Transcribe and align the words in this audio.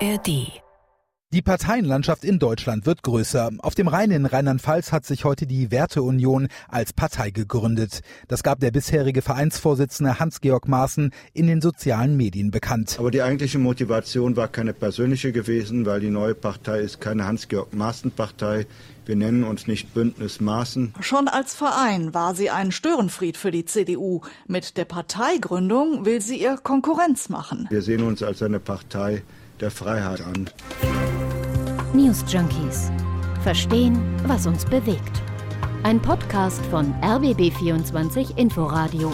ARD 0.00 0.60
die 1.32 1.42
Parteienlandschaft 1.42 2.24
in 2.24 2.40
Deutschland 2.40 2.86
wird 2.86 3.04
größer. 3.04 3.52
Auf 3.58 3.76
dem 3.76 3.86
Rhein 3.86 4.10
in 4.10 4.26
Rheinland-Pfalz 4.26 4.90
hat 4.90 5.06
sich 5.06 5.24
heute 5.24 5.46
die 5.46 5.70
Werteunion 5.70 6.48
als 6.66 6.92
Partei 6.92 7.30
gegründet. 7.30 8.00
Das 8.26 8.42
gab 8.42 8.58
der 8.58 8.72
bisherige 8.72 9.22
Vereinsvorsitzende 9.22 10.18
Hans-Georg 10.18 10.66
Maaßen 10.66 11.12
in 11.32 11.46
den 11.46 11.60
sozialen 11.60 12.16
Medien 12.16 12.50
bekannt. 12.50 12.96
Aber 12.98 13.12
die 13.12 13.22
eigentliche 13.22 13.60
Motivation 13.60 14.34
war 14.34 14.48
keine 14.48 14.72
persönliche 14.72 15.30
gewesen, 15.30 15.86
weil 15.86 16.00
die 16.00 16.10
neue 16.10 16.34
Partei 16.34 16.80
ist 16.80 17.00
keine 17.00 17.26
Hans-Georg 17.26 17.74
Maaßen-Partei. 17.74 18.66
Wir 19.06 19.14
nennen 19.14 19.44
uns 19.44 19.68
nicht 19.68 19.94
Bündnis 19.94 20.40
Maaßen. 20.40 20.94
Schon 20.98 21.28
als 21.28 21.54
Verein 21.54 22.12
war 22.12 22.34
sie 22.34 22.50
ein 22.50 22.72
Störenfried 22.72 23.36
für 23.36 23.52
die 23.52 23.66
CDU. 23.66 24.22
Mit 24.48 24.76
der 24.76 24.84
Parteigründung 24.84 26.04
will 26.04 26.20
sie 26.20 26.42
ihr 26.42 26.56
Konkurrenz 26.56 27.28
machen. 27.28 27.68
Wir 27.70 27.82
sehen 27.82 28.02
uns 28.02 28.20
als 28.24 28.42
eine 28.42 28.58
Partei 28.58 29.22
der 29.60 29.70
Freiheit 29.70 30.20
an. 30.22 30.48
News 31.92 32.24
Junkies. 32.28 32.90
Verstehen, 33.42 34.00
was 34.26 34.46
uns 34.46 34.64
bewegt. 34.64 35.22
Ein 35.82 36.00
Podcast 36.00 36.64
von 36.66 36.92
RBB24 37.02 38.36
Inforadio. 38.36 39.12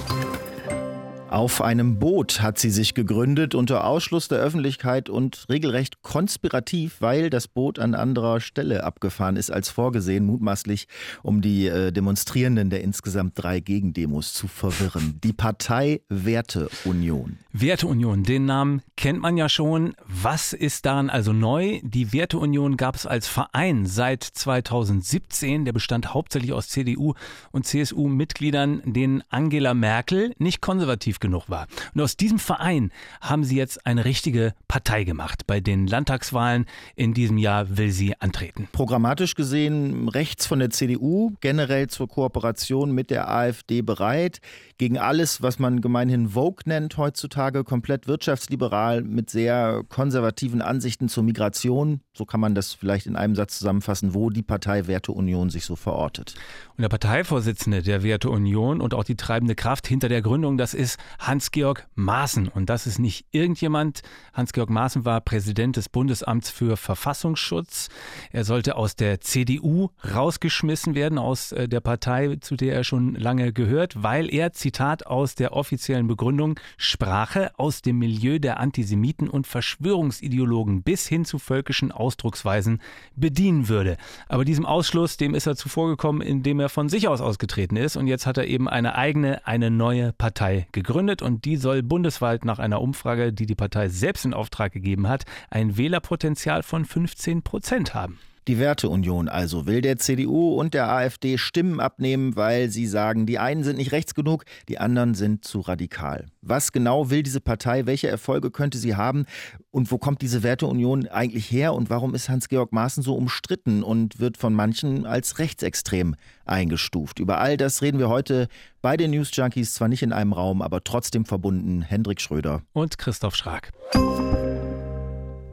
Auf 1.37 1.61
einem 1.61 1.99
Boot 1.99 2.41
hat 2.41 2.59
sie 2.59 2.71
sich 2.71 2.95
gegründet 2.95 3.55
unter 3.55 3.85
Ausschluss 3.85 4.27
der 4.27 4.39
Öffentlichkeit 4.39 5.11
und 5.11 5.45
regelrecht 5.51 6.01
konspirativ, 6.01 6.97
weil 7.01 7.29
das 7.29 7.47
Boot 7.47 7.79
an 7.79 7.95
anderer 7.95 8.41
Stelle 8.41 8.85
abgefahren 8.85 9.37
ist 9.37 9.51
als 9.51 9.69
vorgesehen, 9.69 10.25
mutmaßlich 10.25 10.89
um 11.23 11.43
die 11.43 11.67
äh, 11.67 11.93
Demonstrierenden 11.93 12.71
der 12.71 12.81
insgesamt 12.81 13.33
drei 13.35 13.61
Gegendemos 13.61 14.33
zu 14.33 14.49
verwirren. 14.49 15.21
Die 15.23 15.35
Partei 15.35 16.01
Werteunion. 16.09 17.37
Werteunion, 17.53 18.23
den 18.23 18.47
Namen 18.47 18.81
kennt 18.97 19.21
man 19.21 19.37
ja 19.37 19.51
schon. 19.51 19.95
Was 20.07 20.55
ist 20.55 20.87
daran 20.87 21.11
also 21.11 21.35
neu? 21.35 21.81
Die 21.83 22.15
Werteunion 22.15 22.79
gab 22.79 22.95
es 22.95 23.05
als 23.05 23.29
Verein 23.29 23.85
seit 23.85 24.25
2017. 24.25 25.67
Der 25.67 25.75
bestand 25.75 26.15
hauptsächlich 26.15 26.55
aus 26.55 26.71
CDU 26.71 27.13
und 27.53 27.67
CSU-Mitgliedern, 27.67 28.81
denen 28.87 29.23
Angela 29.29 29.75
Merkel 29.75 30.33
nicht 30.39 30.63
konservativ 30.63 31.21
genug 31.27 31.51
war. 31.51 31.67
Und 31.95 32.01
aus 32.01 32.17
diesem 32.17 32.39
Verein 32.39 32.91
haben 33.21 33.45
sie 33.45 33.57
jetzt 33.57 33.85
eine 33.87 34.05
richtige 34.05 34.55
Partei 34.69 35.05
gemacht. 35.05 35.47
Bei 35.47 35.61
den 35.61 35.87
Landtagswahlen 35.87 36.67
in 36.95 37.15
diesem 37.15 37.37
Jahr 37.39 37.77
will 37.77 37.91
sie 37.91 38.15
antreten. 38.21 38.69
Programmatisch 38.73 39.35
gesehen 39.35 40.09
rechts 40.09 40.47
von 40.47 40.61
der 40.61 40.71
CDU, 40.71 41.33
generell 41.41 41.89
zur 41.89 42.09
Kooperation 42.09 42.93
mit 42.93 43.11
der 43.11 43.29
AfD 43.29 43.83
bereit, 43.83 44.41
gegen 44.79 44.99
alles, 44.99 45.43
was 45.43 45.59
man 45.59 45.81
gemeinhin 45.81 46.31
Vogue 46.31 46.63
nennt 46.67 46.97
heutzutage 46.97 47.65
komplett 47.65 48.07
wirtschaftsliberal 48.07 49.03
mit 49.03 49.31
sehr 49.31 49.83
konservativen 49.89 50.63
Ansichten 50.63 51.09
zur 51.09 51.25
Migration. 51.25 52.01
So 52.13 52.25
kann 52.25 52.41
man 52.41 52.55
das 52.55 52.75
vielleicht 52.75 53.07
in 53.07 53.17
einem 53.17 53.35
Satz 53.35 53.59
zusammenfassen, 53.59 54.15
wo 54.15 54.31
die 54.31 54.43
Partei 54.43 54.87
Werteunion 54.87 55.51
sich 55.51 55.65
so 55.65 55.77
verortet. 55.77 56.35
Und 56.77 56.83
der 56.83 56.89
Parteivorsitzende 56.89 57.83
der 57.83 58.03
Werteunion 58.03 58.81
und 58.81 58.95
auch 58.95 59.05
die 59.05 59.17
treibende 59.17 59.55
Kraft 59.55 59.87
hinter 59.87 60.09
der 60.09 60.23
Gründung, 60.23 60.59
das 60.59 60.75
ist 60.75 60.99
Hans-Georg 61.19 61.87
Maaßen. 61.95 62.49
Und 62.49 62.71
das 62.71 62.87
ist 62.87 62.99
nicht 62.99 63.27
irgendjemand. 63.31 64.03
Hans-Georg 64.33 64.71
Maaßen 64.71 65.05
war 65.05 65.21
Präsident 65.21 65.77
des 65.77 65.89
Bundesamts 65.89 66.51
für 66.51 66.77
Verfassungsschutz. 66.77 67.89
Er 68.31 68.45
sollte 68.45 68.77
aus 68.77 68.97
der 68.97 69.21
CDU 69.21 69.91
rausgeschmissen 70.15 70.95
werden, 70.95 71.19
aus 71.19 71.53
äh, 71.53 71.69
der 71.69 71.81
Partei, 71.81 72.37
zu 72.41 72.57
der 72.57 72.75
er 72.75 72.85
schon 72.85 73.15
lange 73.15 73.53
gehört, 73.53 74.03
weil 74.03 74.33
er, 74.33 74.53
Zitat 74.53 75.07
aus 75.07 75.35
der 75.35 75.53
offiziellen 75.53 76.07
Begründung, 76.07 76.59
sprach 76.77 77.27
Sprache 77.27 77.51
aus 77.57 77.83
dem 77.83 77.99
Milieu 77.99 78.39
der 78.39 78.61
Antisemiten 78.61 79.29
und 79.29 79.47
Verschwörungsideologen 79.47 80.83
bis 80.83 81.07
hin 81.07 81.25
zu 81.25 81.39
völkischen 81.39 81.91
Ausdrucksweisen 81.91 82.81
bedienen 83.15 83.69
würde. 83.69 83.97
Aber 84.29 84.45
diesem 84.45 84.67
Ausschluss, 84.67 85.17
dem 85.17 85.35
ist 85.35 85.47
er 85.47 85.57
zuvorgekommen, 85.57 86.21
indem 86.21 86.61
er 86.61 86.69
von 86.69 86.89
sich 86.89 87.09
aus 87.09 87.21
ausgetreten 87.21 87.77
ist. 87.77 87.97
Und 87.97 88.07
jetzt 88.07 88.27
hat 88.27 88.39
er 88.39 88.47
eben 88.47 88.69
eine 88.69 88.97
eigene, 88.97 89.47
eine 89.47 89.71
neue 89.71 90.13
Partei 90.13 90.69
gegründet. 90.73 90.96
Und 91.23 91.45
die 91.45 91.57
soll 91.57 91.83
bundesweit 91.83 92.45
nach 92.45 92.59
einer 92.59 92.81
Umfrage, 92.81 93.33
die 93.33 93.47
die 93.47 93.55
Partei 93.55 93.89
selbst 93.89 94.25
in 94.25 94.35
Auftrag 94.35 94.73
gegeben 94.73 95.09
hat, 95.09 95.25
ein 95.51 95.77
Wählerpotenzial 95.77 96.63
von 96.63 96.85
15 96.85 97.43
Prozent 97.43 97.95
haben. 97.95 98.19
Die 98.49 98.61
Werteunion 98.61 99.29
also 99.29 99.67
will 99.67 99.81
der 99.81 99.97
CDU 99.97 100.55
und 100.55 100.73
der 100.73 100.89
AfD 100.89 101.37
Stimmen 101.37 101.81
abnehmen, 101.81 102.37
weil 102.37 102.71
sie 102.71 102.87
sagen, 102.87 103.27
die 103.27 103.41
einen 103.41 103.65
sind 103.65 103.77
nicht 103.77 103.91
rechts 103.91 104.15
genug, 104.15 104.45
die 104.69 104.79
anderen 104.79 105.15
sind 105.15 105.45
zu 105.45 105.61
radikal. 105.61 106.27
Was 106.43 106.71
genau 106.71 107.11
will 107.11 107.25
diese 107.25 107.41
Partei? 107.41 107.87
Welche 107.87 108.07
Erfolge 108.07 108.53
könnte 108.53 108.79
sie 108.79 108.95
haben? 108.95 109.25
Und 109.73 109.91
wo 109.91 109.99
kommt 109.99 110.23
diese 110.23 110.45
Werteunion 110.45 111.09
eigentlich 111.09 111.51
her? 111.51 111.75
Und 111.75 111.91
warum 111.91 112.15
ist 112.15 112.29
Hans-Georg 112.29 112.73
Maaßen 112.73 113.03
so 113.03 113.17
umstritten 113.17 113.83
und 113.83 114.21
wird 114.21 114.37
von 114.37 114.55
manchen 114.55 115.07
als 115.07 115.41
rechtsextrem 115.41 116.15
eingestuft? 116.45 117.19
Über 117.19 117.41
all 117.41 117.57
das 117.57 117.83
reden 117.83 117.99
wir 117.99 118.09
heute 118.09 118.47
bei 118.81 118.97
den 118.97 119.11
News 119.11 119.31
Junkies, 119.35 119.75
zwar 119.75 119.89
nicht 119.89 120.05
in 120.05 120.13
einem 120.13 120.33
Raum, 120.33 120.63
aber 120.63 120.85
trotzdem 120.85 121.25
verbunden. 121.25 121.83
Hendrik 121.83 122.21
Schröder 122.21 122.63
und 122.73 122.97
Christoph 122.97 123.35
Schrag. 123.35 123.73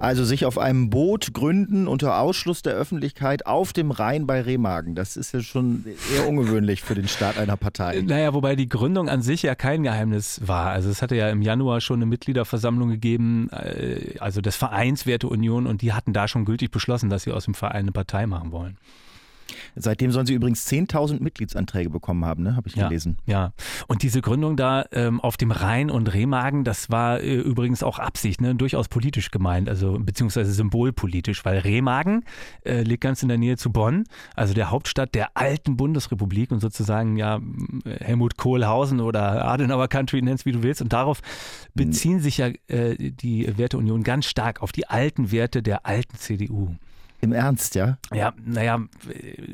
Also 0.04 0.26
sich 0.26 0.46
auf 0.46 0.58
einem 0.58 0.90
Boot 0.90 1.34
gründen 1.34 1.88
unter 1.88 2.20
Ausschluss 2.20 2.62
der 2.62 2.74
Öffentlichkeit 2.74 3.46
auf 3.46 3.72
dem 3.72 3.90
Rhein 3.90 4.28
bei 4.28 4.42
Remagen. 4.42 4.96
Das 4.96 5.16
ist 5.16 5.34
ja 5.34 5.40
schon 5.40 5.86
eher 6.14 6.28
ungewöhnlich 6.28 6.82
für 6.82 6.94
den 6.94 7.08
Start 7.08 7.38
einer 7.38 7.56
Partei. 7.56 8.02
Naja, 8.06 8.34
wobei 8.34 8.58
die 8.58 8.68
Gründung 8.68 9.08
an 9.08 9.22
sich 9.22 9.44
ja 9.44 9.56
kein 9.56 9.82
Geheimnis 9.82 10.42
war. 10.46 10.72
Also 10.72 10.90
es 10.90 11.02
hatte 11.02 11.16
ja 11.16 11.30
im 11.30 11.42
Januar 11.42 11.80
schon 11.80 12.00
eine 12.00 12.06
Mitgliederversammlung 12.06 12.90
gegeben, 12.90 13.50
äh, 13.52 14.18
also 14.20 14.42
des 14.42 14.58
Vereins 14.58 15.06
Werteunion, 15.06 15.68
und 15.68 15.82
die 15.82 15.94
hatten 15.94 16.12
da 16.12 16.28
schon 16.28 16.44
gültig 16.44 16.70
beschlossen, 16.70 17.10
dass 17.10 17.24
sie 17.24 17.32
aus 17.32 17.46
dem 17.46 17.54
Verein 17.54 17.84
eine 17.84 17.94
Partei 17.94 18.28
machen 18.28 18.52
wollen. 18.52 18.78
Seitdem 19.76 20.12
sollen 20.12 20.26
sie 20.26 20.34
übrigens 20.34 20.68
10.000 20.68 21.22
Mitgliedsanträge 21.22 21.90
bekommen 21.90 22.26
haben, 22.26 22.44
ne? 22.44 22.56
habe 22.56 22.68
ich 22.68 22.76
ja, 22.76 22.88
gelesen. 22.88 23.18
Ja, 23.26 23.54
und 23.88 24.04
diese 24.04 24.22
Gründung 24.22 24.58
da 24.58 24.86
ähm, 24.92 25.20
auf 25.22 25.38
dem 25.38 25.52
Rhein 25.52 25.90
und 25.90 26.14
Remagen, 26.14 26.64
das 26.64 26.90
war 26.90 27.20
äh, 27.20 27.36
übrigens 27.36 27.84
auch 27.84 28.00
Absicht, 28.00 28.42
ne? 28.42 28.56
durchaus 28.56 28.88
politisch 28.88 29.32
gemeint, 29.32 29.70
also 29.70 29.98
beziehungsweise 30.00 30.52
symbolpolitisch, 30.52 31.46
weil 31.46 31.60
Remagen 31.60 32.24
äh, 32.66 32.82
liegt 32.82 33.02
ganz 33.02 33.24
in 33.24 33.30
der 33.30 33.38
Nähe 33.38 33.58
zu 33.58 33.72
Bonn, 33.72 34.06
also 34.36 34.54
der 34.54 34.72
Hauptstadt 34.72 35.16
der 35.16 35.36
alten 35.36 35.78
Bundesrepublik 35.78 36.52
und 36.52 36.60
sozusagen 36.60 37.18
ja 37.18 37.40
Helmut 38.00 38.38
Kohlhausen 38.38 39.00
oder 39.00 39.46
Adenauer 39.46 39.88
Country, 39.88 40.22
nennst 40.22 40.46
wie 40.46 40.52
du 40.52 40.64
willst. 40.64 40.82
Und 40.82 40.94
darauf 40.94 41.22
beziehen 41.74 42.20
sich 42.20 42.38
ja 42.38 42.50
äh, 42.68 43.12
die 43.12 43.58
Werteunion 43.58 44.04
ganz 44.04 44.26
stark 44.26 44.62
auf 44.62 44.72
die 44.72 44.88
alten 44.88 45.32
Werte 45.32 45.62
der 45.64 45.86
alten 45.86 46.18
CDU. 46.18 46.76
Im 47.24 47.32
Ernst, 47.32 47.76
ja? 47.76 47.98
Ja, 48.14 48.34
naja, 48.44 48.82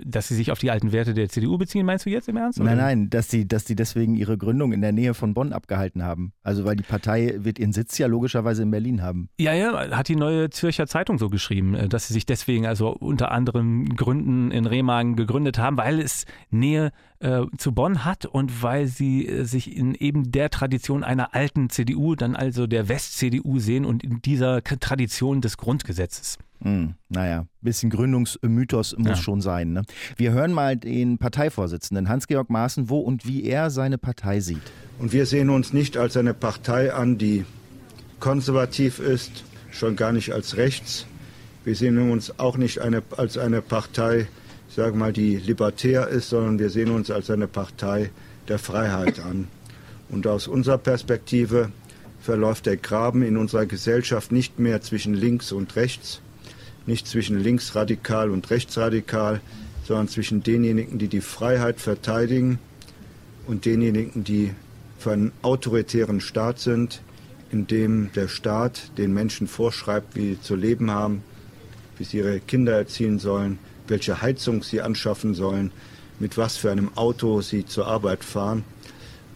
dass 0.03 0.27
sie 0.27 0.33
sich 0.33 0.51
auf 0.51 0.57
die 0.57 0.71
alten 0.71 0.91
Werte 0.91 1.13
der 1.13 1.29
CDU 1.29 1.59
beziehen, 1.59 1.85
meinst 1.85 2.03
du 2.03 2.09
jetzt 2.09 2.27
im 2.27 2.35
Ernst? 2.35 2.59
Oder? 2.59 2.69
Nein, 2.69 2.77
nein, 2.77 3.09
dass 3.11 3.29
sie, 3.29 3.47
dass 3.47 3.67
sie 3.67 3.75
deswegen 3.75 4.15
ihre 4.15 4.39
Gründung 4.39 4.73
in 4.73 4.81
der 4.81 4.91
Nähe 4.91 5.13
von 5.13 5.35
Bonn 5.35 5.53
abgehalten 5.53 6.01
haben. 6.01 6.33
Also 6.41 6.65
weil 6.65 6.75
die 6.75 6.83
Partei 6.83 7.35
wird 7.37 7.59
ihren 7.59 7.71
Sitz 7.71 7.99
ja 7.99 8.07
logischerweise 8.07 8.63
in 8.63 8.71
Berlin 8.71 9.03
haben. 9.03 9.29
Ja, 9.37 9.53
ja, 9.53 9.95
hat 9.95 10.07
die 10.07 10.15
neue 10.15 10.49
Zürcher 10.49 10.87
Zeitung 10.87 11.19
so 11.19 11.29
geschrieben, 11.29 11.75
äh, 11.75 11.87
dass 11.87 12.07
sie 12.07 12.15
sich 12.15 12.25
deswegen 12.25 12.65
also 12.65 12.89
unter 12.89 13.31
anderen 13.31 13.95
Gründen 13.95 14.49
in 14.49 14.65
Remagen 14.65 15.15
gegründet 15.15 15.59
haben, 15.59 15.77
weil 15.77 15.99
es 15.99 16.25
Nähe 16.49 16.91
äh, 17.19 17.41
zu 17.59 17.73
Bonn 17.73 18.03
hat 18.03 18.25
und 18.25 18.63
weil 18.63 18.87
sie 18.87 19.27
äh, 19.27 19.43
sich 19.43 19.77
in 19.77 19.93
eben 19.93 20.31
der 20.31 20.49
Tradition 20.49 21.03
einer 21.03 21.35
alten 21.35 21.69
CDU, 21.69 22.15
dann 22.15 22.35
also 22.35 22.65
der 22.65 22.89
West-CDU 22.89 23.59
sehen 23.59 23.85
und 23.85 24.03
in 24.03 24.23
dieser 24.23 24.63
Tradition 24.63 25.41
des 25.41 25.57
Grundgesetzes. 25.57 26.39
Hm, 26.61 26.95
naja, 27.07 27.45
bisschen 27.61 27.89
Gründungsmythos 27.89 28.95
muss 28.97 29.07
ja. 29.07 29.15
schon 29.15 29.41
sein. 29.41 29.71
Ne? 29.71 29.83
Wir 30.17 30.33
hören 30.33 30.51
mal 30.51 30.75
den 30.75 31.17
Parteivorsitzenden 31.17 32.09
Hans-Georg 32.09 32.49
Maaßen, 32.49 32.89
wo 32.89 32.99
und 32.99 33.25
wie 33.25 33.45
er 33.45 33.69
seine 33.69 33.97
Partei 33.97 34.41
sieht. 34.41 34.61
Und 34.99 35.13
wir 35.13 35.25
sehen 35.25 35.49
uns 35.49 35.71
nicht 35.71 35.95
als 35.95 36.17
eine 36.17 36.33
Partei 36.33 36.93
an, 36.93 37.17
die 37.17 37.45
konservativ 38.19 38.99
ist, 38.99 39.45
schon 39.71 39.95
gar 39.95 40.11
nicht 40.11 40.33
als 40.33 40.57
rechts. 40.57 41.05
Wir 41.63 41.75
sehen 41.75 42.11
uns 42.11 42.39
auch 42.39 42.57
nicht 42.57 42.79
eine, 42.79 43.03
als 43.15 43.37
eine 43.37 43.61
Partei, 43.61 44.27
sage 44.67 44.97
mal, 44.97 45.13
die 45.13 45.37
libertär 45.37 46.07
ist, 46.07 46.29
sondern 46.29 46.59
wir 46.59 46.69
sehen 46.69 46.91
uns 46.91 47.09
als 47.09 47.29
eine 47.29 47.47
Partei 47.47 48.11
der 48.49 48.59
Freiheit 48.59 49.19
an. 49.19 49.47
Und 50.09 50.27
aus 50.27 50.47
unserer 50.47 50.77
Perspektive 50.77 51.71
verläuft 52.19 52.65
der 52.65 52.77
Graben 52.77 53.21
in 53.21 53.37
unserer 53.37 53.65
Gesellschaft 53.65 54.31
nicht 54.31 54.59
mehr 54.59 54.81
zwischen 54.81 55.13
links 55.13 55.51
und 55.51 55.75
rechts, 55.75 56.21
nicht 56.89 57.07
zwischen 57.07 57.39
linksradikal 57.39 58.31
und 58.31 58.49
rechtsradikal, 58.49 59.39
sondern 59.87 60.09
zwischen 60.09 60.43
denjenigen, 60.43 60.99
die 60.99 61.07
die 61.07 61.21
Freiheit 61.21 61.79
verteidigen 61.79 62.59
und 63.47 63.65
denjenigen, 63.65 64.23
die 64.23 64.51
für 64.97 65.11
einen 65.13 65.31
autoritären 65.41 66.19
Staat 66.19 66.59
sind, 66.59 67.01
in 67.51 67.67
dem 67.67 68.11
der 68.13 68.27
Staat 68.27 68.91
den 68.97 69.13
Menschen 69.13 69.47
vorschreibt, 69.47 70.15
wie 70.15 70.33
sie 70.33 70.41
zu 70.41 70.55
leben 70.55 70.91
haben, 70.91 71.23
wie 71.97 72.03
sie 72.03 72.17
ihre 72.17 72.39
Kinder 72.39 72.73
erziehen 72.73 73.19
sollen, 73.19 73.59
welche 73.87 74.21
Heizung 74.21 74.61
sie 74.61 74.81
anschaffen 74.81 75.33
sollen, 75.33 75.71
mit 76.19 76.37
was 76.37 76.57
für 76.57 76.71
einem 76.71 76.95
Auto 76.95 77.41
sie 77.41 77.65
zur 77.65 77.87
Arbeit 77.87 78.23
fahren. 78.23 78.63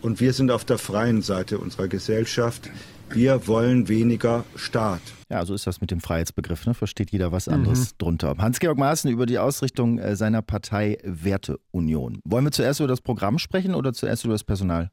Und 0.01 0.19
wir 0.19 0.33
sind 0.33 0.51
auf 0.51 0.65
der 0.65 0.77
freien 0.77 1.21
Seite 1.21 1.57
unserer 1.57 1.87
Gesellschaft. 1.87 2.69
Wir 3.09 3.47
wollen 3.47 3.87
weniger 3.87 4.43
Staat. 4.55 5.01
Ja, 5.29 5.45
so 5.45 5.53
ist 5.53 5.67
das 5.67 5.81
mit 5.81 5.91
dem 5.91 5.99
Freiheitsbegriff. 5.99 6.65
Ne? 6.65 6.73
Versteht 6.73 7.11
jeder 7.11 7.31
was 7.31 7.47
anderes 7.47 7.91
mhm. 7.91 7.97
drunter. 7.97 8.35
Hans-Georg 8.37 8.77
Maaßen 8.77 9.09
über 9.11 9.25
die 9.25 9.39
Ausrichtung 9.39 9.99
äh, 9.99 10.15
seiner 10.15 10.41
Partei 10.41 10.97
Werteunion. 11.03 12.19
Wollen 12.25 12.45
wir 12.45 12.51
zuerst 12.51 12.79
über 12.79 12.87
das 12.87 13.01
Programm 13.01 13.39
sprechen 13.39 13.75
oder 13.75 13.93
zuerst 13.93 14.25
über 14.25 14.33
das 14.33 14.43
Personal? 14.43 14.91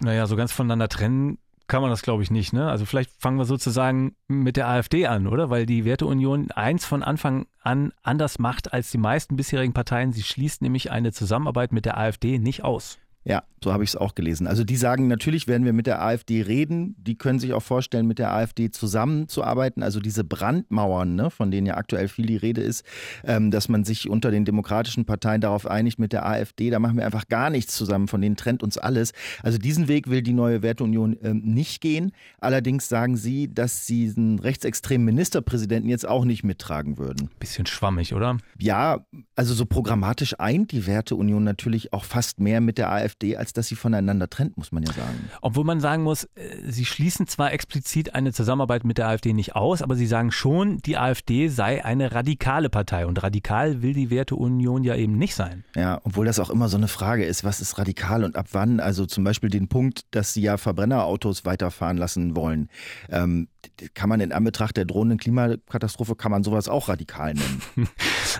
naja, 0.00 0.26
so 0.26 0.36
ganz 0.36 0.52
voneinander 0.52 0.88
trennen 0.88 1.38
kann 1.66 1.80
man 1.80 1.90
das, 1.90 2.02
glaube 2.02 2.22
ich, 2.22 2.30
nicht. 2.30 2.52
Ne? 2.52 2.68
Also 2.68 2.84
vielleicht 2.84 3.10
fangen 3.18 3.38
wir 3.38 3.46
sozusagen 3.46 4.16
mit 4.28 4.56
der 4.56 4.68
AfD 4.68 5.06
an, 5.06 5.26
oder? 5.26 5.48
Weil 5.48 5.64
die 5.64 5.86
Werteunion 5.86 6.50
eins 6.50 6.84
von 6.84 7.02
Anfang 7.02 7.46
an 7.62 7.92
anders 8.02 8.38
macht 8.38 8.74
als 8.74 8.90
die 8.90 8.98
meisten 8.98 9.36
bisherigen 9.36 9.72
Parteien. 9.72 10.12
Sie 10.12 10.22
schließt 10.22 10.60
nämlich 10.60 10.90
eine 10.90 11.12
Zusammenarbeit 11.12 11.72
mit 11.72 11.86
der 11.86 11.96
AfD 11.96 12.38
nicht 12.38 12.64
aus. 12.64 12.98
Ja, 13.24 13.44
so 13.64 13.72
habe 13.72 13.82
ich 13.82 13.90
es 13.90 13.96
auch 13.96 14.14
gelesen. 14.14 14.46
Also 14.46 14.62
die 14.62 14.76
sagen, 14.76 15.08
natürlich 15.08 15.48
werden 15.48 15.64
wir 15.64 15.72
mit 15.72 15.86
der 15.86 16.02
AfD 16.02 16.42
reden. 16.42 16.94
Die 16.98 17.16
können 17.16 17.38
sich 17.40 17.52
auch 17.52 17.62
vorstellen, 17.62 18.06
mit 18.06 18.18
der 18.18 18.32
AfD 18.32 18.70
zusammenzuarbeiten. 18.70 19.82
Also 19.82 19.98
diese 19.98 20.22
Brandmauern, 20.22 21.16
ne, 21.16 21.30
von 21.30 21.50
denen 21.50 21.66
ja 21.66 21.76
aktuell 21.76 22.08
viel 22.08 22.26
die 22.26 22.36
Rede 22.36 22.60
ist, 22.60 22.84
ähm, 23.24 23.50
dass 23.50 23.68
man 23.68 23.82
sich 23.84 24.08
unter 24.08 24.30
den 24.30 24.44
demokratischen 24.44 25.04
Parteien 25.04 25.40
darauf 25.40 25.66
einigt, 25.66 25.98
mit 25.98 26.12
der 26.12 26.26
AfD, 26.26 26.70
da 26.70 26.78
machen 26.78 26.96
wir 26.96 27.06
einfach 27.06 27.26
gar 27.28 27.50
nichts 27.50 27.74
zusammen, 27.74 28.06
von 28.06 28.20
denen 28.20 28.36
trennt 28.36 28.62
uns 28.62 28.78
alles. 28.78 29.12
Also 29.42 29.58
diesen 29.58 29.88
Weg 29.88 30.08
will 30.08 30.22
die 30.22 30.32
neue 30.32 30.62
Werteunion 30.62 31.16
ähm, 31.22 31.40
nicht 31.44 31.80
gehen. 31.80 32.12
Allerdings 32.38 32.88
sagen 32.88 33.16
sie, 33.16 33.52
dass 33.52 33.86
sie 33.86 34.04
diesen 34.04 34.38
rechtsextremen 34.38 35.04
Ministerpräsidenten 35.04 35.88
jetzt 35.88 36.06
auch 36.06 36.24
nicht 36.24 36.44
mittragen 36.44 36.98
würden. 36.98 37.30
Bisschen 37.40 37.66
schwammig, 37.66 38.14
oder? 38.14 38.36
Ja, 38.58 39.06
also 39.34 39.54
so 39.54 39.64
programmatisch 39.64 40.38
eint 40.38 40.72
die 40.72 40.86
Werteunion 40.86 41.42
natürlich 41.42 41.92
auch 41.94 42.04
fast 42.04 42.40
mehr 42.40 42.60
mit 42.60 42.76
der 42.76 42.92
AfD 42.92 43.14
AfD, 43.14 43.36
dass 43.56 43.68
sie 43.68 43.76
voneinander 43.76 44.28
trennt, 44.28 44.56
muss 44.56 44.72
man 44.72 44.82
ja 44.82 44.92
sagen. 44.92 45.30
Obwohl 45.40 45.64
man 45.64 45.80
sagen 45.80 46.02
muss, 46.02 46.24
äh, 46.34 46.56
sie 46.66 46.84
schließen 46.84 47.26
zwar 47.26 47.52
explizit 47.52 48.14
eine 48.14 48.32
Zusammenarbeit 48.32 48.84
mit 48.84 48.98
der 48.98 49.08
AfD 49.08 49.32
nicht 49.32 49.56
aus, 49.56 49.82
aber 49.82 49.96
sie 49.96 50.06
sagen 50.06 50.30
schon, 50.30 50.78
die 50.78 50.96
AfD 50.96 51.48
sei 51.48 51.84
eine 51.84 52.12
radikale 52.12 52.68
Partei. 52.68 53.06
Und 53.06 53.22
radikal 53.22 53.82
will 53.82 53.94
die 53.94 54.10
Werteunion 54.10 54.84
ja 54.84 54.94
eben 54.94 55.16
nicht 55.16 55.34
sein. 55.34 55.64
Ja, 55.74 56.00
obwohl 56.04 56.26
das 56.26 56.40
auch 56.40 56.50
immer 56.50 56.68
so 56.68 56.76
eine 56.76 56.88
Frage 56.88 57.24
ist, 57.24 57.44
was 57.44 57.60
ist 57.60 57.78
radikal 57.78 58.24
und 58.24 58.36
ab 58.36 58.46
wann? 58.52 58.80
Also 58.80 59.06
zum 59.06 59.24
Beispiel 59.24 59.50
den 59.50 59.68
Punkt, 59.68 60.02
dass 60.10 60.34
sie 60.34 60.42
ja 60.42 60.56
Verbrennerautos 60.56 61.44
weiterfahren 61.44 61.96
lassen 61.96 62.36
wollen. 62.36 62.68
Ähm, 63.10 63.48
kann 63.94 64.08
man 64.08 64.20
in 64.20 64.32
Anbetracht 64.32 64.76
der 64.76 64.84
drohenden 64.84 65.18
Klimakatastrophe, 65.18 66.16
kann 66.16 66.30
man 66.30 66.44
sowas 66.44 66.68
auch 66.68 66.88
radikal 66.88 67.34
nennen. 67.34 67.62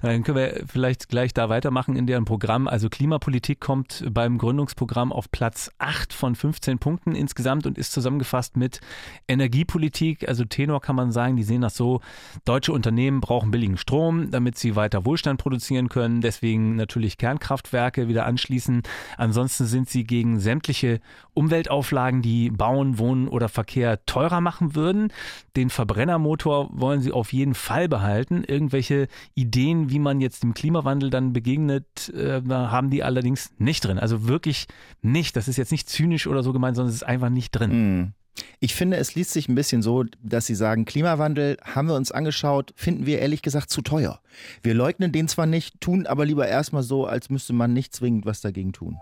Dann 0.03 0.23
können 0.23 0.37
wir 0.37 0.65
vielleicht 0.67 1.09
gleich 1.09 1.32
da 1.35 1.49
weitermachen 1.49 1.97
in 1.97 2.06
deren 2.06 2.25
Programm. 2.25 2.69
Also 2.69 2.88
Klimapolitik 2.88 3.61
kommt 3.61 4.05
beim 4.11 4.38
Gründungsprogramm 4.38 5.12
auf 5.12 5.31
Platz 5.31 5.71
8 5.79 6.12
von 6.12 6.35
15 6.35 6.79
Punkten 6.79 7.15
insgesamt 7.15 7.67
und 7.67 7.79
ist 7.79 7.93
zusammengefasst 7.93 8.56
mit 8.56 8.81
Energiepolitik. 9.29 10.29
Also 10.29 10.44
Tenor 10.44 10.81
kann 10.81 10.97
man 10.97 11.12
sagen, 11.12 11.37
die 11.37 11.43
sehen 11.43 11.62
das 11.62 11.76
so, 11.76 12.00
deutsche 12.44 12.73
Unternehmen 12.73 13.21
brauchen 13.21 13.50
billigen 13.50 13.76
Strom, 13.76 14.31
damit 14.31 14.59
sie 14.59 14.76
weiter 14.76 15.05
Wohlstand 15.05 15.41
produzieren 15.41 15.88
können. 15.88 16.21
Deswegen 16.21 16.76
natürlich 16.76 17.19
Kernkraftwerke 17.19 18.09
wieder 18.09 18.26
anschließen. 18.26 18.82
Ansonsten 19.17 19.67
sind 19.67 19.88
sie 19.88 20.05
gegen 20.05 20.41
sämtliche 20.41 21.00
Umweltauflagen, 21.35 22.23
die 22.23 22.50
Bauen, 22.50 22.99
Wohnen 22.99 23.29
oder 23.29 23.49
Verkehr 23.49 24.05
teurer 24.06 24.41
machen 24.41 24.75
würden. 24.75 25.12
Den 25.56 25.70
Verbrennermotor 25.70 26.70
wollen 26.72 27.00
sie 27.00 27.12
auf 27.12 27.32
jeden 27.32 27.55
Fall 27.55 27.88
behalten. 27.88 28.44
Irgendwelche 28.44 29.08
Ideen, 29.34 29.90
wie 29.90 29.99
man 29.99 30.20
jetzt 30.20 30.43
dem 30.43 30.55
Klimawandel 30.55 31.11
dann 31.11 31.32
begegnet, 31.32 32.12
äh, 32.14 32.43
haben 32.49 32.90
die 32.90 33.02
allerdings 33.02 33.52
nicht 33.58 33.84
drin. 33.84 33.99
Also 33.99 34.26
wirklich 34.26 34.66
nicht. 35.02 35.37
Das 35.37 35.49
ist 35.49 35.56
jetzt 35.56 35.72
nicht 35.72 35.88
zynisch 35.88 36.26
oder 36.26 36.43
so 36.43 36.52
gemeint, 36.52 36.76
sondern 36.76 36.90
es 36.90 36.96
ist 36.96 37.06
einfach 37.06 37.31
nicht 37.31 37.52
drin. 37.52 37.70
Mhm. 37.70 38.12
Ich 38.58 38.75
finde, 38.75 38.96
es 38.96 39.14
liest 39.14 39.32
sich 39.32 39.49
ein 39.49 39.55
bisschen 39.55 39.82
so, 39.82 40.05
dass 40.22 40.46
Sie 40.46 40.55
sagen, 40.55 40.84
Klimawandel 40.84 41.56
haben 41.62 41.88
wir 41.88 41.94
uns 41.94 42.11
angeschaut, 42.11 42.72
finden 42.75 43.06
wir 43.06 43.20
ehrlich 43.20 43.43
gesagt 43.43 43.70
zu 43.70 43.82
teuer. 43.82 44.20
Wir 44.62 44.75
leugnen 44.75 45.12
den 45.12 45.28
zwar 45.28 45.46
nicht, 45.46 45.81
tun 45.81 46.06
aber 46.06 46.25
lieber 46.25 46.49
erstmal 46.49 46.82
so, 46.82 47.06
als 47.06 47.31
müsste 47.31 47.52
man 47.52 47.72
nicht 47.72 47.94
zwingend 47.94 48.26
was 48.26 48.40
dagegen 48.40 48.72
tun. 48.72 48.96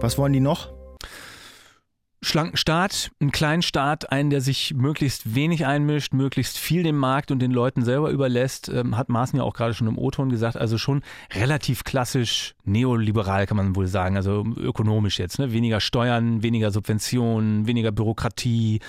Was 0.00 0.18
wollen 0.18 0.32
die 0.32 0.40
noch? 0.40 0.72
Schlanken 2.22 2.58
Staat, 2.58 3.10
einen 3.18 3.32
kleinen 3.32 3.62
Staat, 3.62 4.12
einen, 4.12 4.28
der 4.28 4.42
sich 4.42 4.74
möglichst 4.74 5.34
wenig 5.34 5.64
einmischt, 5.64 6.12
möglichst 6.12 6.58
viel 6.58 6.82
dem 6.82 6.98
Markt 6.98 7.30
und 7.30 7.38
den 7.38 7.50
Leuten 7.50 7.82
selber 7.82 8.10
überlässt, 8.10 8.68
ähm, 8.68 8.96
hat 8.96 9.08
Maaßen 9.08 9.38
ja 9.38 9.44
auch 9.44 9.54
gerade 9.54 9.72
schon 9.72 9.88
im 9.88 9.96
O-Ton 9.96 10.28
gesagt, 10.28 10.56
also 10.56 10.76
schon 10.76 11.02
relativ 11.32 11.84
klassisch 11.84 12.54
neoliberal 12.64 13.46
kann 13.46 13.56
man 13.56 13.74
wohl 13.74 13.86
sagen, 13.86 14.16
also 14.16 14.44
ökonomisch 14.56 15.18
jetzt, 15.18 15.38
ne? 15.38 15.52
weniger 15.52 15.80
Steuern, 15.80 16.42
weniger 16.42 16.70
Subventionen, 16.70 17.66
weniger 17.66 17.90
Bürokratie, 17.90 18.80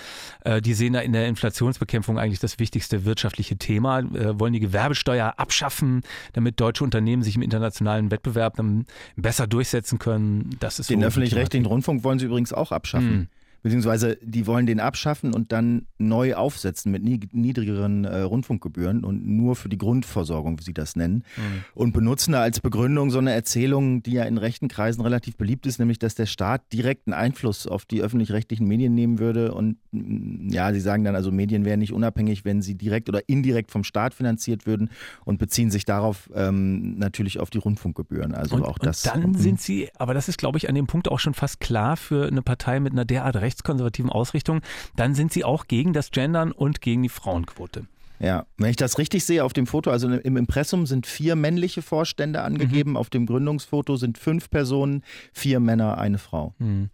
äh, 0.42 0.62
die 0.62 0.74
sehen 0.74 0.94
da 0.94 1.00
in 1.00 1.14
der 1.14 1.28
Inflationsbekämpfung 1.28 2.20
eigentlich 2.20 2.40
das 2.40 2.60
wichtigste 2.60 3.06
wirtschaftliche 3.06 3.58
Thema, 3.58 4.00
äh, 4.00 4.38
wollen 4.40 4.54
die 4.54 4.60
Gewerbesteuer 4.60 5.36
abschaffen, 5.38 6.02
damit 6.34 6.60
deutsche 6.60 6.84
Unternehmen 6.84 7.24
sich 7.24 7.38
im 7.38 7.42
internationalen 7.42 8.12
Wettbewerb 8.12 8.58
dann 8.58 8.86
besser 9.16 9.48
durchsetzen 9.48 10.00
können. 10.00 10.50
Das 10.60 10.80
ist 10.80 10.90
den 10.90 11.04
öffentlich-rechtlichen 11.04 11.66
Rundfunk 11.66 12.04
wollen 12.04 12.20
sie 12.20 12.26
übrigens 12.26 12.52
auch 12.52 12.74
abschaffen. 12.74 13.12
Mhm 13.12 13.21
beziehungsweise 13.62 14.18
die 14.22 14.48
wollen 14.48 14.66
den 14.66 14.80
abschaffen 14.80 15.34
und 15.34 15.52
dann 15.52 15.88
neu 15.98 16.34
aufsetzen 16.36 16.92
mit 16.92 17.04
niedrigeren 17.04 18.06
äh, 18.06 18.22
Rundfunkgebühren 18.22 19.04
und 19.04 19.26
nur 19.26 19.56
für 19.56 19.70
die 19.70 19.78
Grundversorgung, 19.78 20.60
wie 20.60 20.64
sie 20.64 20.74
das 20.74 20.96
nennen. 20.96 21.24
Mhm. 21.38 21.64
Und 21.76 21.94
benutzen 21.94 22.32
da 22.34 22.42
als 22.42 22.60
Begründung 22.60 23.12
so 23.12 23.20
eine 23.20 23.32
Erzählung, 23.32 24.02
die 24.04 24.14
ja 24.14 24.24
in 24.24 24.38
rechten 24.38 24.68
Kreisen 24.68 25.02
relativ 25.02 25.38
beliebt 25.38 25.66
ist, 25.68 25.80
nämlich, 25.80 26.00
dass 26.00 26.16
der 26.16 26.26
Staat 26.26 26.74
direkten 26.74 27.14
Einfluss 27.14 27.68
auf 27.68 27.86
die 27.86 28.02
öffentlich-rechtlichen 28.02 28.68
Medien 28.68 28.96
nehmen 28.96 29.20
würde. 29.20 29.54
Und 29.54 29.78
mm, 29.92 30.50
ja, 30.50 30.74
sie 30.74 30.80
sagen 30.80 31.04
dann 31.04 31.16
also, 31.16 31.32
Medien 31.32 31.64
wären 31.64 31.80
nicht 31.80 31.94
unabhängig, 31.94 32.46
wenn 32.46 32.62
sie 32.62 32.76
direkt 32.76 33.10
oder 33.10 33.28
indirekt 33.28 33.72
vom 33.72 33.84
Staat 33.84 34.14
finanziert 34.14 34.66
würden 34.66 34.90
und 35.24 35.38
beziehen 35.38 35.70
sich 35.70 35.86
darauf 35.86 36.30
ähm, 36.34 36.98
natürlich 36.98 37.40
auf 37.40 37.50
die 37.50 37.60
Rundfunkgebühren. 37.60 38.34
Also 38.34 38.56
und, 38.56 38.64
auch 38.64 38.80
das. 38.80 39.06
Und 39.06 39.24
dann 39.24 39.34
sind 39.36 39.62
sie, 39.62 39.90
aber 39.96 40.14
das 40.14 40.28
ist, 40.28 40.38
glaube 40.38 40.58
ich, 40.58 40.68
an 40.68 40.76
dem 40.76 40.88
Punkt 40.88 41.10
auch 41.10 41.20
schon 41.20 41.34
fast 41.34 41.60
klar 41.60 41.96
für 41.96 42.28
eine 42.28 42.42
Partei 42.42 42.80
mit 42.80 42.94
einer 42.94 43.06
derart 43.06 43.36
rechten 43.36 43.51
rechtskonservativen 43.52 44.10
Ausrichtung, 44.10 44.62
dann 44.96 45.14
sind 45.14 45.32
sie 45.34 45.44
auch 45.44 45.68
gegen 45.68 45.94
das 45.94 46.12
Gendern 46.12 46.52
und 46.52 46.82
gegen 46.82 47.04
die 47.04 47.10
Frauenquote. 47.10 47.86
Ja, 48.24 48.46
wenn 48.58 48.70
ich 48.70 48.76
das 48.76 49.00
richtig 49.00 49.26
sehe 49.26 49.44
auf 49.44 49.52
dem 49.52 49.66
Foto, 49.66 49.90
also 49.90 50.08
im 50.08 50.38
Impressum 50.38 50.86
sind 50.86 51.08
vier 51.08 51.36
männliche 51.36 51.82
Vorstände 51.82 52.44
angegeben, 52.44 52.92
mhm. 52.92 52.98
auf 52.98 53.10
dem 53.10 53.26
Gründungsfoto 53.26 53.96
sind 53.96 54.20
fünf 54.20 54.52
Personen, 54.52 55.04
vier 55.34 55.60
Männer, 55.60 55.98
eine 55.98 56.20
Frau. 56.20 56.54
Mhm. 56.60 56.90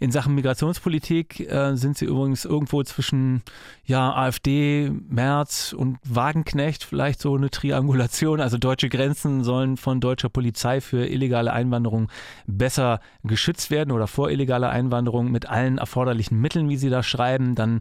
In 0.00 0.10
Sachen 0.10 0.34
Migrationspolitik 0.34 1.38
äh, 1.48 1.76
sind 1.76 1.96
sie 1.96 2.06
übrigens 2.06 2.44
irgendwo 2.44 2.82
zwischen 2.82 3.42
ja, 3.84 4.12
AfD, 4.12 4.90
Merz 5.08 5.72
und 5.72 5.98
Wagenknecht, 6.02 6.82
vielleicht 6.82 7.20
so 7.20 7.36
eine 7.36 7.50
Triangulation. 7.50 8.40
Also 8.40 8.58
deutsche 8.58 8.88
Grenzen 8.88 9.44
sollen 9.44 9.76
von 9.76 10.00
deutscher 10.00 10.30
Polizei 10.30 10.80
für 10.80 11.06
illegale 11.06 11.52
Einwanderung 11.52 12.10
besser 12.48 12.98
geschützt 13.22 13.70
werden 13.70 13.92
oder 13.92 14.08
vor 14.08 14.30
illegaler 14.30 14.70
Einwanderung 14.70 15.30
mit 15.30 15.48
allen 15.48 15.78
erforderlichen 15.78 16.40
Mitteln, 16.40 16.68
wie 16.68 16.76
sie 16.76 16.90
da 16.90 17.04
schreiben. 17.04 17.54
Dann 17.54 17.80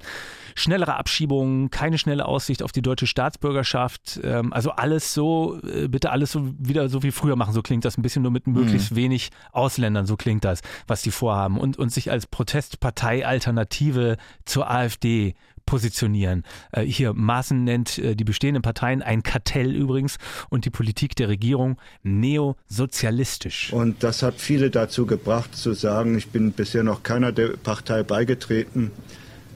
schnellere 0.53 0.98
Abschiebungen, 0.98 1.72
keine 1.72 1.98
schnelle 1.98 2.25
Aussicht 2.25 2.62
auf 2.62 2.72
die 2.72 2.90
deutsche 2.91 3.07
Staatsbürgerschaft. 3.07 4.19
Ähm, 4.24 4.51
also 4.51 4.71
alles 4.71 5.13
so, 5.13 5.60
äh, 5.63 5.88
bitte 5.88 6.12
alles 6.12 6.31
so 6.31 6.53
wieder 6.60 6.89
so 6.89 7.03
wie 7.03 7.12
früher 7.12 7.38
machen. 7.38 7.53
So 7.53 7.62
klingt 7.62 7.86
das 7.86 7.98
ein 7.98 8.01
bisschen 8.01 8.21
nur 8.21 8.31
mit 8.31 8.48
möglichst 8.48 8.91
mhm. 8.91 8.95
wenig 8.98 9.29
Ausländern. 9.53 10.05
So 10.05 10.17
klingt 10.17 10.43
das, 10.43 10.62
was 10.88 11.01
die 11.01 11.12
vorhaben. 11.12 11.57
Und, 11.57 11.77
und 11.77 11.91
sich 11.91 12.12
als 12.12 12.27
Protestpartei 12.27 13.25
Alternative 13.25 14.17
zur 14.45 14.69
AfD 14.69 15.36
positionieren. 15.65 16.43
Äh, 16.71 16.83
hier 16.83 17.13
Maaßen 17.13 17.63
nennt 17.63 17.98
äh, 17.98 18.15
die 18.15 18.25
bestehenden 18.25 18.62
Parteien 18.62 19.01
ein 19.01 19.24
Kartell 19.24 19.74
übrigens 19.74 20.17
und 20.50 20.65
die 20.65 20.69
Politik 20.69 21.15
der 21.15 21.29
Regierung 21.29 21.77
neosozialistisch. 22.03 23.71
Und 23.71 24.03
das 24.03 24.21
hat 24.21 24.36
viele 24.36 24.69
dazu 24.69 25.05
gebracht 25.05 25.55
zu 25.55 25.74
sagen, 25.74 26.17
ich 26.17 26.27
bin 26.27 26.51
bisher 26.51 26.83
noch 26.83 27.03
keiner 27.03 27.31
der 27.31 27.55
Partei 27.57 28.03
beigetreten 28.03 28.91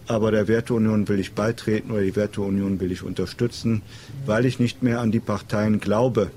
aber 0.08 0.32
der 0.32 0.48
Werteunion 0.48 1.08
will 1.08 1.20
ich 1.20 1.34
beitreten 1.34 1.92
oder 1.92 2.02
die 2.02 2.16
Werteunion 2.16 2.80
will 2.80 2.92
ich 2.92 3.04
unterstützen, 3.04 3.82
weil 4.26 4.46
ich 4.46 4.60
nicht 4.60 4.84
mehr 4.84 5.00
an 5.00 5.12
die 5.12 5.20
Parteien 5.20 5.80
glaube, 5.80 6.32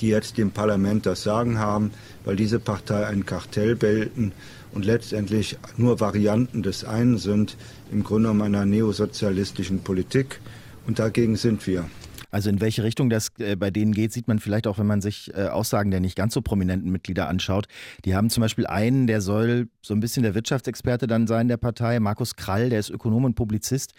die 0.00 0.08
jetzt 0.08 0.38
im 0.38 0.50
Parlament 0.50 1.06
das 1.06 1.22
Sagen 1.22 1.58
haben, 1.58 1.90
weil 2.24 2.36
diese 2.36 2.58
Partei 2.58 3.06
ein 3.06 3.26
Kartell 3.26 3.76
bilden 3.76 4.32
und 4.72 4.84
letztendlich 4.84 5.58
nur 5.76 6.00
Varianten 6.00 6.62
des 6.62 6.84
einen 6.84 7.18
sind, 7.18 7.56
im 7.90 8.04
Grunde 8.04 8.28
genommen 8.28 8.54
einer 8.54 8.66
neosozialistischen 8.66 9.80
Politik. 9.80 10.40
Und 10.86 10.98
dagegen 10.98 11.36
sind 11.36 11.66
wir. 11.66 11.84
Also 12.30 12.50
in 12.50 12.60
welche 12.60 12.82
Richtung 12.82 13.10
das 13.10 13.28
äh, 13.38 13.56
bei 13.56 13.70
denen 13.70 13.92
geht, 13.92 14.12
sieht 14.12 14.28
man 14.28 14.38
vielleicht 14.38 14.66
auch, 14.66 14.78
wenn 14.78 14.86
man 14.86 15.00
sich 15.00 15.32
äh, 15.34 15.48
Aussagen 15.48 15.90
der 15.90 16.00
nicht 16.00 16.16
ganz 16.16 16.34
so 16.34 16.42
prominenten 16.42 16.90
Mitglieder 16.90 17.28
anschaut. 17.28 17.66
Die 18.04 18.14
haben 18.14 18.30
zum 18.30 18.42
Beispiel 18.42 18.66
einen, 18.66 19.06
der 19.06 19.20
soll 19.20 19.68
so 19.82 19.94
ein 19.94 20.00
bisschen 20.00 20.22
der 20.22 20.34
Wirtschaftsexperte 20.34 21.06
dann 21.06 21.26
sein 21.26 21.48
der 21.48 21.56
Partei, 21.56 22.00
Markus 22.00 22.36
Krall, 22.36 22.70
der 22.70 22.80
ist 22.80 22.90
Ökonom 22.90 23.24
und 23.24 23.34
Publizist. 23.34 23.92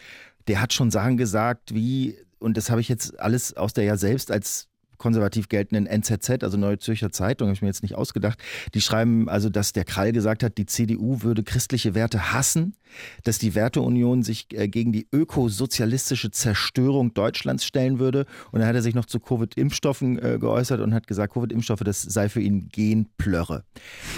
Der 0.48 0.62
hat 0.62 0.74
schon 0.74 0.92
Sachen 0.92 1.18
gesagt 1.18 1.74
wie, 1.74 2.18
und 2.40 2.58
das 2.58 2.70
habe 2.70 2.82
ich 2.82 2.90
jetzt 2.90 3.20
alles 3.20 3.56
aus 3.56 3.74
der 3.74 3.84
ja 3.84 3.98
selbst 3.98 4.32
als 4.32 4.71
konservativ 5.02 5.50
geltenden 5.50 5.88
NZZ, 5.88 6.44
also 6.44 6.58
Neue 6.58 6.78
Zürcher 6.78 7.12
Zeitung, 7.12 7.48
habe 7.48 7.56
ich 7.56 7.62
mir 7.64 7.68
jetzt 7.68 7.82
nicht 7.82 7.96
ausgedacht. 7.96 8.38
Die 8.76 8.82
schreiben 8.82 9.28
also, 9.28 9.50
dass 9.50 9.74
der 9.74 9.84
Krall 9.84 10.12
gesagt 10.12 10.44
hat, 10.44 10.60
die 10.60 10.68
CDU 10.68 11.24
würde 11.24 11.42
christliche 11.42 11.96
Werte 11.96 12.32
hassen, 12.34 12.76
dass 13.24 13.40
die 13.40 13.56
Werteunion 13.56 14.22
sich 14.22 14.46
äh, 14.54 14.68
gegen 14.68 14.92
die 14.92 15.08
ökosozialistische 15.12 16.30
Zerstörung 16.30 17.16
Deutschlands 17.16 17.66
stellen 17.66 17.98
würde. 17.98 18.28
Und 18.52 18.60
dann 18.60 18.70
hat 18.70 18.76
er 18.76 18.84
sich 18.84 18.94
noch 18.94 19.06
zu 19.06 19.20
Covid-Impfstoffen 19.20 20.20
äh, 20.20 20.38
geäußert 20.40 20.80
und 20.82 20.94
hat 20.94 21.08
gesagt, 21.08 21.34
Covid-Impfstoffe, 21.34 21.82
das 21.84 22.04
sei 22.04 22.30
für 22.30 22.42
ihn 22.42 22.70
Genplörre. 22.70 23.64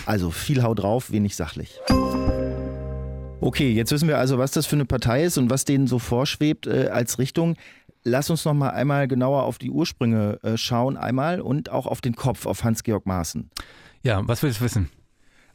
Also 0.06 0.32
viel 0.32 0.64
Hau 0.64 0.76
drauf, 0.76 1.12
wenig 1.12 1.38
sachlich. 1.38 1.80
Okay, 3.40 3.74
jetzt 3.74 3.92
wissen 3.92 4.08
wir 4.08 4.18
also, 4.20 4.38
was 4.38 4.52
das 4.52 4.66
für 4.66 4.78
eine 4.78 4.86
Partei 4.86 5.26
ist 5.26 5.38
und 5.38 5.50
was 5.50 5.66
denen 5.66 5.86
so 5.86 6.00
vorschwebt 6.00 6.66
äh, 6.66 6.88
als 6.88 7.20
Richtung. 7.20 7.56
Lass 8.04 8.30
uns 8.30 8.44
noch 8.46 8.54
mal 8.54 8.72
einmal 8.72 9.08
genauer 9.08 9.44
auf 9.44 9.58
die 9.58 9.70
Ursprünge 9.70 10.40
äh, 10.44 10.58
schauen, 10.58 10.98
einmal 10.98 11.40
und 11.40 11.70
auch 11.70 11.86
auf 11.88 12.02
den 12.02 12.16
Kopf, 12.16 12.46
auf 12.46 12.64
Hans-Georg 12.64 13.06
Maaßen. 13.06 13.50
Ja, 14.02 14.28
was 14.28 14.44
willst 14.44 14.60
du 14.60 14.66
wissen? 14.66 14.90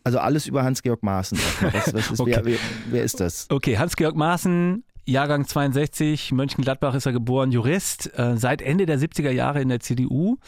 Also 0.04 0.18
alles 0.18 0.46
über 0.46 0.64
Hans-Georg 0.64 1.02
Maaßen. 1.02 1.38
Was, 1.60 1.92
was 1.92 2.10
ist, 2.10 2.20
okay. 2.20 2.32
wer, 2.36 2.44
wer, 2.44 2.58
wer, 2.90 3.02
ist 3.02 3.20
das? 3.20 3.46
Okay, 3.50 3.76
Hans-Georg 3.76 4.16
Maaßen, 4.16 4.82
Jahrgang 5.04 5.46
62, 5.46 6.32
Mönchengladbach 6.32 6.94
ist 6.94 7.04
er 7.04 7.12
geboren, 7.12 7.52
Jurist, 7.52 8.18
äh, 8.18 8.36
seit 8.36 8.62
Ende 8.62 8.86
der 8.86 8.98
70er 8.98 9.30
Jahre 9.30 9.60
in 9.60 9.68
der 9.68 9.80
CDU, 9.80 10.38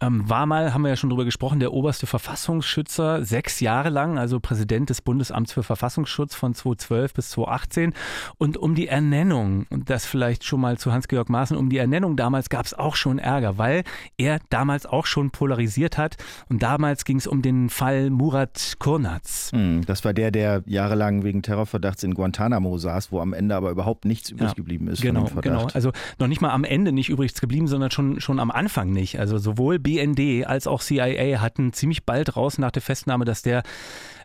ähm, 0.00 0.28
war 0.28 0.46
mal, 0.46 0.72
haben 0.72 0.82
wir 0.82 0.88
ja 0.88 0.96
schon 0.96 1.10
drüber 1.10 1.24
gesprochen, 1.24 1.60
der 1.60 1.72
oberste 1.72 2.06
Verfassungsschützer, 2.06 3.24
sechs 3.24 3.60
Jahre 3.60 3.90
lang, 3.90 4.18
also 4.18 4.40
Präsident 4.40 4.90
des 4.90 5.02
Bundesamts 5.02 5.52
für 5.52 5.62
Verfassungsschutz 5.62 6.34
von 6.34 6.54
2012 6.54 7.14
bis 7.14 7.30
2018. 7.30 7.94
Und 8.38 8.56
um 8.56 8.74
die 8.74 8.88
Ernennung, 8.88 9.66
und 9.70 9.90
das 9.90 10.06
vielleicht 10.06 10.44
schon 10.44 10.60
mal 10.60 10.78
zu 10.78 10.92
Hans-Georg 10.92 11.28
Maaßen, 11.28 11.56
um 11.56 11.68
die 11.68 11.78
Ernennung 11.78 12.16
damals 12.16 12.48
gab 12.48 12.64
es 12.64 12.74
auch 12.74 12.96
schon 12.96 13.18
Ärger, 13.18 13.58
weil 13.58 13.84
er 14.16 14.38
damals 14.48 14.86
auch 14.86 15.06
schon 15.06 15.30
polarisiert 15.30 15.98
hat. 15.98 16.16
Und 16.48 16.62
damals 16.62 17.04
ging 17.04 17.18
es 17.18 17.26
um 17.26 17.42
den 17.42 17.68
Fall 17.68 18.10
Murat 18.10 18.76
Kurnaz. 18.78 19.50
Hm, 19.52 19.84
das 19.84 20.04
war 20.04 20.14
der, 20.14 20.30
der 20.30 20.62
jahrelang 20.66 21.24
wegen 21.24 21.42
Terrorverdachts 21.42 22.02
in 22.02 22.14
Guantanamo 22.14 22.78
saß, 22.78 23.12
wo 23.12 23.20
am 23.20 23.32
Ende 23.32 23.54
aber 23.54 23.70
überhaupt 23.70 24.04
nichts 24.04 24.30
übrig 24.30 24.48
ja, 24.48 24.54
geblieben 24.54 24.88
ist. 24.88 25.02
Genau, 25.02 25.28
genau. 25.40 25.68
Also 25.74 25.92
noch 26.18 26.26
nicht 26.26 26.40
mal 26.40 26.50
am 26.50 26.64
Ende 26.64 26.92
nicht 26.92 27.10
übrig 27.10 27.34
geblieben, 27.34 27.68
sondern 27.68 27.90
schon, 27.90 28.20
schon 28.20 28.40
am 28.40 28.50
Anfang 28.50 28.90
nicht. 28.90 29.18
Also 29.18 29.38
sowohl 29.38 29.78
BND 29.90 30.46
als 30.46 30.66
auch 30.66 30.82
CIA 30.82 31.40
hatten 31.40 31.72
ziemlich 31.72 32.04
bald 32.04 32.36
raus 32.36 32.58
nach 32.58 32.70
der 32.70 32.82
Festnahme, 32.82 33.24
dass 33.24 33.42
der 33.42 33.62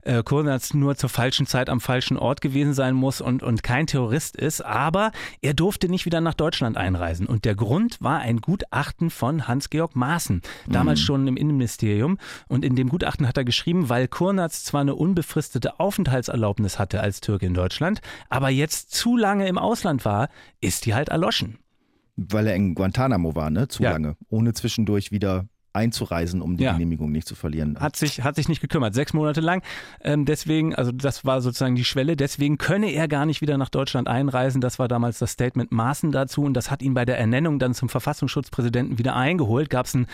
äh, 0.04 0.22
Kurnaz 0.22 0.76
nur 0.76 0.96
zur 0.96 1.10
falschen 1.10 1.48
Zeit 1.48 1.70
am 1.70 1.82
falschen 1.82 2.18
Ort 2.18 2.42
gewesen 2.42 2.74
sein 2.74 2.94
muss 2.94 3.22
und, 3.22 3.42
und 3.42 3.64
kein 3.64 3.88
Terrorist 3.88 4.36
ist. 4.36 4.64
Aber 4.64 5.12
er 5.42 5.56
durfte 5.56 5.90
nicht 5.90 6.06
wieder 6.06 6.22
nach 6.22 6.36
Deutschland 6.36 6.78
einreisen. 6.78 7.26
Und 7.26 7.46
der 7.46 7.56
Grund 7.56 7.98
war 8.02 8.20
ein 8.20 8.42
Gutachten 8.42 9.10
von 9.10 9.48
Hans-Georg 9.48 9.96
Maaßen, 9.96 10.42
damals 10.68 11.00
mhm. 11.00 11.04
schon 11.04 11.28
im 11.28 11.38
Innenministerium. 11.38 12.20
Und 12.48 12.64
in 12.64 12.76
dem 12.76 12.90
Gutachten 12.90 13.28
hat 13.28 13.38
er 13.38 13.46
geschrieben, 13.46 13.90
weil 13.90 14.08
Kurnaz 14.08 14.64
zwar 14.64 14.82
eine 14.82 14.94
unbefristete 14.94 15.80
Aufenthaltserlaubnis 15.80 16.78
hatte 16.78 17.02
als 17.02 17.22
Türke 17.22 17.48
in 17.48 17.56
Deutschland, 17.56 18.02
aber 18.30 18.50
jetzt 18.50 18.92
zu 18.92 19.18
lange 19.18 19.48
im 19.48 19.58
Ausland 19.58 20.06
war, 20.06 20.30
ist 20.62 20.86
die 20.86 20.94
halt 20.94 21.10
erloschen. 21.10 21.58
Weil 22.18 22.48
er 22.48 22.56
in 22.56 22.76
Guantanamo 22.76 23.36
war, 23.36 23.50
ne? 23.50 23.68
Zu 23.68 23.84
ja. 23.84 23.92
lange. 23.92 24.16
Ohne 24.30 24.54
zwischendurch 24.54 25.12
wieder 25.12 25.48
einzureisen, 25.76 26.42
um 26.42 26.58
die 26.58 26.64
ja. 26.64 26.74
Genehmigung 26.74 27.12
nicht 27.12 27.28
zu 27.28 27.36
verlieren. 27.36 27.78
Hat 27.80 27.96
sich, 27.96 28.24
hat 28.24 28.36
sich 28.36 28.50
nicht 28.50 28.62
gekümmert, 28.62 28.94
sechs 28.94 29.14
Monate 29.14 29.42
lang. 29.42 29.62
Ähm, 30.02 30.26
deswegen, 30.26 30.74
also 30.74 30.92
das 30.92 31.26
war 31.26 31.42
sozusagen 31.42 31.76
die 31.76 31.84
Schwelle, 31.84 32.16
deswegen 32.16 32.58
könne 32.58 32.92
er 32.92 33.08
gar 33.08 33.26
nicht 33.26 33.42
wieder 33.42 33.58
nach 33.58 33.70
Deutschland 33.70 34.08
einreisen. 34.08 34.62
Das 34.62 34.80
war 34.80 34.88
damals 34.88 35.20
das 35.20 35.32
Statement 35.32 35.72
Maaßen 35.72 36.12
dazu 36.12 36.44
und 36.44 36.54
das 36.54 36.72
hat 36.72 36.82
ihn 36.82 36.94
bei 36.94 37.06
der 37.06 37.20
Ernennung 37.20 37.60
dann 37.60 37.74
zum 37.74 37.90
Verfassungsschutzpräsidenten 37.90 38.98
wieder 38.98 39.16
eingeholt. 39.16 39.70
Gab 39.70 39.86
es 39.86 39.94
ein 39.94 40.08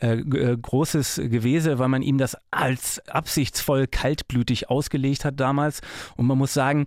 äh, 0.00 0.14
äh, 0.16 0.56
großes 0.56 1.20
Gewese, 1.24 1.78
weil 1.78 1.88
man 1.88 2.02
ihm 2.02 2.18
das 2.18 2.36
als 2.50 3.02
absichtsvoll 3.08 3.86
kaltblütig 3.86 4.70
ausgelegt 4.70 5.24
hat 5.24 5.40
damals. 5.40 5.80
Und 6.16 6.26
man 6.26 6.38
muss 6.38 6.54
sagen, 6.54 6.86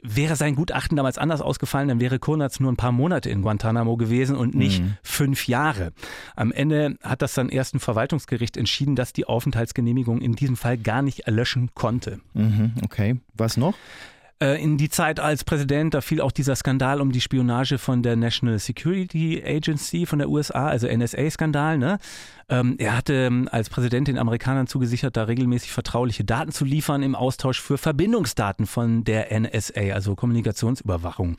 Wäre 0.00 0.36
sein 0.36 0.54
Gutachten 0.54 0.96
damals 0.96 1.18
anders 1.18 1.40
ausgefallen, 1.40 1.88
dann 1.88 2.00
wäre 2.00 2.18
Kurnatz 2.20 2.60
nur 2.60 2.70
ein 2.70 2.76
paar 2.76 2.92
Monate 2.92 3.30
in 3.30 3.42
Guantanamo 3.42 3.96
gewesen 3.96 4.36
und 4.36 4.54
nicht 4.54 4.80
mhm. 4.80 4.96
fünf 5.02 5.48
Jahre. 5.48 5.92
Am 6.36 6.52
Ende 6.52 6.96
hat 7.02 7.20
das 7.20 7.34
dann 7.34 7.48
erst 7.48 7.74
ein 7.74 7.80
Verwaltungsgericht 7.80 8.56
entschieden, 8.56 8.94
dass 8.94 9.12
die 9.12 9.26
Aufenthaltsgenehmigung 9.26 10.20
in 10.20 10.34
diesem 10.34 10.56
Fall 10.56 10.78
gar 10.78 11.02
nicht 11.02 11.20
erlöschen 11.20 11.70
konnte. 11.74 12.20
Mhm, 12.34 12.74
okay. 12.84 13.16
Was 13.34 13.56
noch? 13.56 13.74
Äh, 14.40 14.62
in 14.62 14.78
die 14.78 14.88
Zeit 14.88 15.18
als 15.18 15.42
Präsident, 15.42 15.94
da 15.94 16.00
fiel 16.00 16.20
auch 16.20 16.30
dieser 16.30 16.54
Skandal 16.54 17.00
um 17.00 17.10
die 17.10 17.20
Spionage 17.20 17.78
von 17.78 18.04
der 18.04 18.14
National 18.14 18.58
Security 18.60 19.42
Agency 19.44 20.06
von 20.06 20.20
der 20.20 20.28
USA, 20.28 20.68
also 20.68 20.86
NSA-Skandal. 20.86 21.76
Ne? 21.76 21.98
Ähm, 22.48 22.76
er 22.78 22.96
hatte 22.96 23.14
ähm, 23.14 23.48
als 23.50 23.68
Präsident 23.70 24.08
den 24.08 24.18
Amerikanern 24.18 24.66
zugesichert, 24.66 25.16
da 25.16 25.24
regelmäßig 25.24 25.72
vertrauliche 25.72 26.24
Daten 26.24 26.52
zu 26.52 26.64
liefern 26.64 27.02
im 27.02 27.14
Austausch 27.14 27.60
für 27.60 27.78
Verbindungsdaten 27.78 28.66
von 28.66 29.04
der 29.04 29.38
NSA, 29.38 29.92
also 29.92 30.14
Kommunikationsüberwachung. 30.14 31.36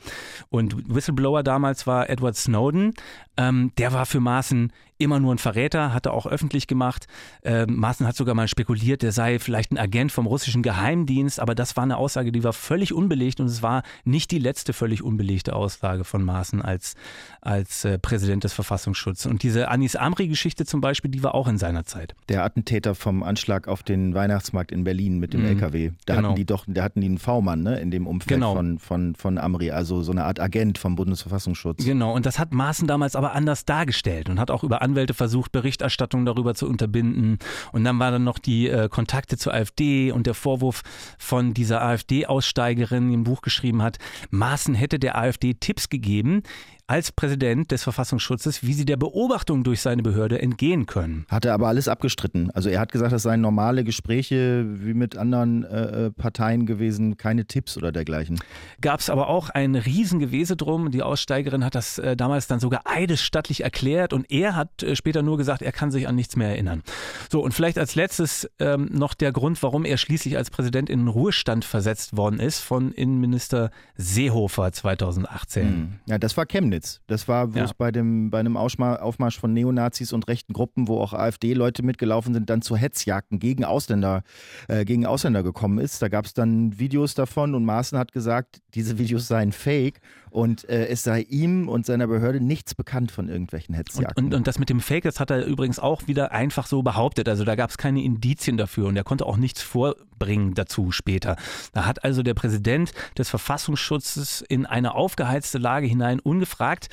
Und 0.50 0.94
Whistleblower 0.94 1.42
damals 1.42 1.86
war 1.86 2.08
Edward 2.08 2.36
Snowden. 2.36 2.94
Ähm, 3.36 3.72
der 3.78 3.92
war 3.92 4.06
für 4.06 4.20
Maaßen 4.20 4.72
immer 5.00 5.18
nur 5.18 5.34
ein 5.34 5.38
Verräter, 5.38 5.94
hatte 5.94 6.12
auch 6.12 6.26
öffentlich 6.26 6.66
gemacht. 6.66 7.06
Ähm, 7.42 7.76
Maaßen 7.76 8.06
hat 8.06 8.16
sogar 8.16 8.34
mal 8.34 8.48
spekuliert, 8.48 9.02
der 9.02 9.12
sei 9.12 9.38
vielleicht 9.38 9.72
ein 9.72 9.78
Agent 9.78 10.12
vom 10.12 10.26
russischen 10.26 10.62
Geheimdienst, 10.62 11.40
aber 11.40 11.54
das 11.54 11.76
war 11.76 11.84
eine 11.84 11.96
Aussage, 11.96 12.32
die 12.32 12.44
war 12.44 12.52
völlig 12.52 12.92
unbelegt 12.92 13.40
und 13.40 13.46
es 13.46 13.62
war 13.62 13.82
nicht 14.04 14.30
die 14.30 14.38
letzte 14.38 14.72
völlig 14.72 15.02
unbelegte 15.02 15.56
Aussage 15.56 16.04
von 16.04 16.22
Maaßen 16.22 16.60
als, 16.60 16.96
als 17.40 17.86
äh, 17.86 17.98
Präsident 17.98 18.44
des 18.44 18.52
Verfassungsschutzes. 18.52 19.26
Und 19.26 19.42
diese 19.42 19.68
Anis 19.68 19.96
Amri-Geschichte 19.96 20.66
zum 20.66 20.82
Beispiel, 20.82 20.99
Beispiel, 21.00 21.10
die 21.10 21.22
war 21.22 21.34
auch 21.34 21.48
in 21.48 21.56
seiner 21.56 21.84
Zeit. 21.84 22.14
Der 22.28 22.44
Attentäter 22.44 22.94
vom 22.94 23.22
Anschlag 23.22 23.68
auf 23.68 23.82
den 23.82 24.14
Weihnachtsmarkt 24.14 24.70
in 24.70 24.84
Berlin 24.84 25.18
mit 25.18 25.32
dem 25.32 25.40
mhm. 25.40 25.46
LKW. 25.46 25.92
Da 26.04 26.16
genau. 26.16 26.28
hatten 26.28 26.36
die 26.36 26.44
doch, 26.44 26.64
da 26.66 26.82
hatten 26.82 27.00
die 27.00 27.06
einen 27.06 27.18
V-Mann, 27.18 27.62
ne, 27.62 27.80
in 27.80 27.90
dem 27.90 28.06
Umfeld 28.06 28.40
genau. 28.40 28.54
von, 28.54 28.78
von, 28.78 29.14
von 29.14 29.38
Amri, 29.38 29.70
also 29.70 30.02
so 30.02 30.12
eine 30.12 30.24
Art 30.24 30.40
Agent 30.40 30.76
vom 30.76 30.96
Bundesverfassungsschutz. 30.96 31.84
Genau, 31.84 32.14
und 32.14 32.26
das 32.26 32.38
hat 32.38 32.52
Maaßen 32.52 32.86
damals 32.86 33.16
aber 33.16 33.32
anders 33.32 33.64
dargestellt 33.64 34.28
und 34.28 34.38
hat 34.38 34.50
auch 34.50 34.62
über 34.62 34.82
Anwälte 34.82 35.14
versucht, 35.14 35.52
Berichterstattung 35.52 36.26
darüber 36.26 36.54
zu 36.54 36.68
unterbinden. 36.68 37.38
Und 37.72 37.84
dann 37.84 37.98
war 37.98 38.10
dann 38.10 38.24
noch 38.24 38.38
die 38.38 38.68
äh, 38.68 38.88
Kontakte 38.90 39.38
zur 39.38 39.54
AfD 39.54 40.12
und 40.12 40.26
der 40.26 40.34
Vorwurf 40.34 40.82
von 41.18 41.54
dieser 41.54 41.82
AfD-Aussteigerin, 41.82 43.08
die 43.08 43.16
ein 43.16 43.24
Buch 43.24 43.40
geschrieben 43.40 43.82
hat, 43.82 43.98
Maaßen 44.30 44.74
hätte 44.74 44.98
der 44.98 45.16
AfD 45.16 45.54
Tipps 45.54 45.88
gegeben, 45.88 46.42
als 46.90 47.12
Präsident 47.12 47.70
des 47.70 47.84
Verfassungsschutzes, 47.84 48.64
wie 48.64 48.72
sie 48.72 48.84
der 48.84 48.96
Beobachtung 48.96 49.62
durch 49.62 49.80
seine 49.80 50.02
Behörde 50.02 50.42
entgehen 50.42 50.86
können. 50.86 51.24
Hat 51.28 51.44
er 51.44 51.54
aber 51.54 51.68
alles 51.68 51.86
abgestritten. 51.86 52.50
Also 52.50 52.68
er 52.68 52.80
hat 52.80 52.90
gesagt, 52.90 53.12
das 53.12 53.22
seien 53.22 53.40
normale 53.40 53.84
Gespräche 53.84 54.66
wie 54.66 54.92
mit 54.92 55.16
anderen 55.16 55.62
äh, 55.62 56.06
äh 56.06 56.10
Parteien 56.10 56.66
gewesen, 56.66 57.16
keine 57.16 57.44
Tipps 57.44 57.76
oder 57.76 57.92
dergleichen. 57.92 58.40
Gab 58.80 58.98
es 58.98 59.08
aber 59.08 59.28
auch 59.28 59.50
ein 59.50 59.76
Riesengewese 59.76 60.56
drum. 60.56 60.90
Die 60.90 61.04
Aussteigerin 61.04 61.64
hat 61.64 61.76
das 61.76 62.00
äh, 62.00 62.16
damals 62.16 62.48
dann 62.48 62.58
sogar 62.58 62.80
eidesstattlich 62.86 63.62
erklärt 63.62 64.12
und 64.12 64.28
er 64.28 64.56
hat 64.56 64.82
äh, 64.82 64.96
später 64.96 65.22
nur 65.22 65.36
gesagt, 65.36 65.62
er 65.62 65.70
kann 65.70 65.92
sich 65.92 66.08
an 66.08 66.16
nichts 66.16 66.34
mehr 66.34 66.48
erinnern. 66.48 66.82
So, 67.30 67.40
und 67.40 67.54
vielleicht 67.54 67.78
als 67.78 67.94
letztes 67.94 68.50
ähm, 68.58 68.88
noch 68.90 69.14
der 69.14 69.30
Grund, 69.30 69.62
warum 69.62 69.84
er 69.84 69.96
schließlich 69.96 70.36
als 70.36 70.50
Präsident 70.50 70.90
in 70.90 70.98
den 70.98 71.08
Ruhestand 71.08 71.64
versetzt 71.64 72.16
worden 72.16 72.40
ist 72.40 72.58
von 72.58 72.90
Innenminister 72.90 73.70
Seehofer 73.96 74.72
2018. 74.72 75.68
Hm. 75.68 75.92
Ja, 76.06 76.18
das 76.18 76.36
war 76.36 76.46
Chemnitz. 76.46 76.79
Chemnitz. 76.80 77.00
Das 77.06 77.28
war, 77.28 77.54
wo 77.54 77.58
ja. 77.58 77.64
es 77.64 77.74
bei, 77.74 77.90
dem, 77.92 78.30
bei 78.30 78.40
einem 78.40 78.56
Aufmarsch 78.56 79.38
von 79.38 79.52
Neonazis 79.52 80.12
und 80.12 80.28
rechten 80.28 80.52
Gruppen, 80.52 80.88
wo 80.88 81.00
auch 81.00 81.12
AfD-Leute 81.12 81.82
mitgelaufen 81.82 82.34
sind, 82.34 82.50
dann 82.50 82.62
zu 82.62 82.76
Hetzjagden 82.76 83.38
gegen 83.38 83.64
Ausländer, 83.64 84.22
äh, 84.68 84.84
gegen 84.84 85.06
Ausländer 85.06 85.42
gekommen 85.42 85.78
ist. 85.78 86.02
Da 86.02 86.08
gab 86.08 86.24
es 86.24 86.34
dann 86.34 86.78
Videos 86.78 87.14
davon 87.14 87.54
und 87.54 87.64
Maaßen 87.64 87.98
hat 87.98 88.12
gesagt, 88.12 88.60
diese 88.74 88.98
Videos 88.98 89.28
seien 89.28 89.52
fake 89.52 90.00
und 90.30 90.68
äh, 90.68 90.86
es 90.86 91.02
sei 91.02 91.22
ihm 91.22 91.68
und 91.68 91.86
seiner 91.86 92.06
Behörde 92.06 92.40
nichts 92.40 92.74
bekannt 92.74 93.10
von 93.10 93.28
irgendwelchen 93.28 93.74
Hetzjagden. 93.74 94.24
Und, 94.24 94.32
und, 94.32 94.38
und 94.38 94.46
das 94.46 94.58
mit 94.58 94.70
dem 94.70 94.80
Fake, 94.80 95.04
das 95.04 95.20
hat 95.20 95.30
er 95.30 95.44
übrigens 95.44 95.78
auch 95.78 96.06
wieder 96.06 96.32
einfach 96.32 96.66
so 96.66 96.82
behauptet. 96.82 97.28
Also 97.28 97.44
da 97.44 97.56
gab 97.56 97.70
es 97.70 97.78
keine 97.78 98.02
Indizien 98.02 98.56
dafür 98.56 98.86
und 98.86 98.96
er 98.96 99.04
konnte 99.04 99.26
auch 99.26 99.36
nichts 99.36 99.62
vorbringen 99.62 100.54
dazu 100.54 100.92
später. 100.92 101.36
Da 101.72 101.86
hat 101.86 102.04
also 102.04 102.22
der 102.22 102.34
Präsident 102.34 102.92
des 103.18 103.28
Verfassungsschutzes 103.28 104.44
in 104.48 104.66
eine 104.66 104.94
aufgeheizte 104.94 105.58
Lage 105.58 105.86
hinein 105.86 106.20
ungefragt 106.20 106.88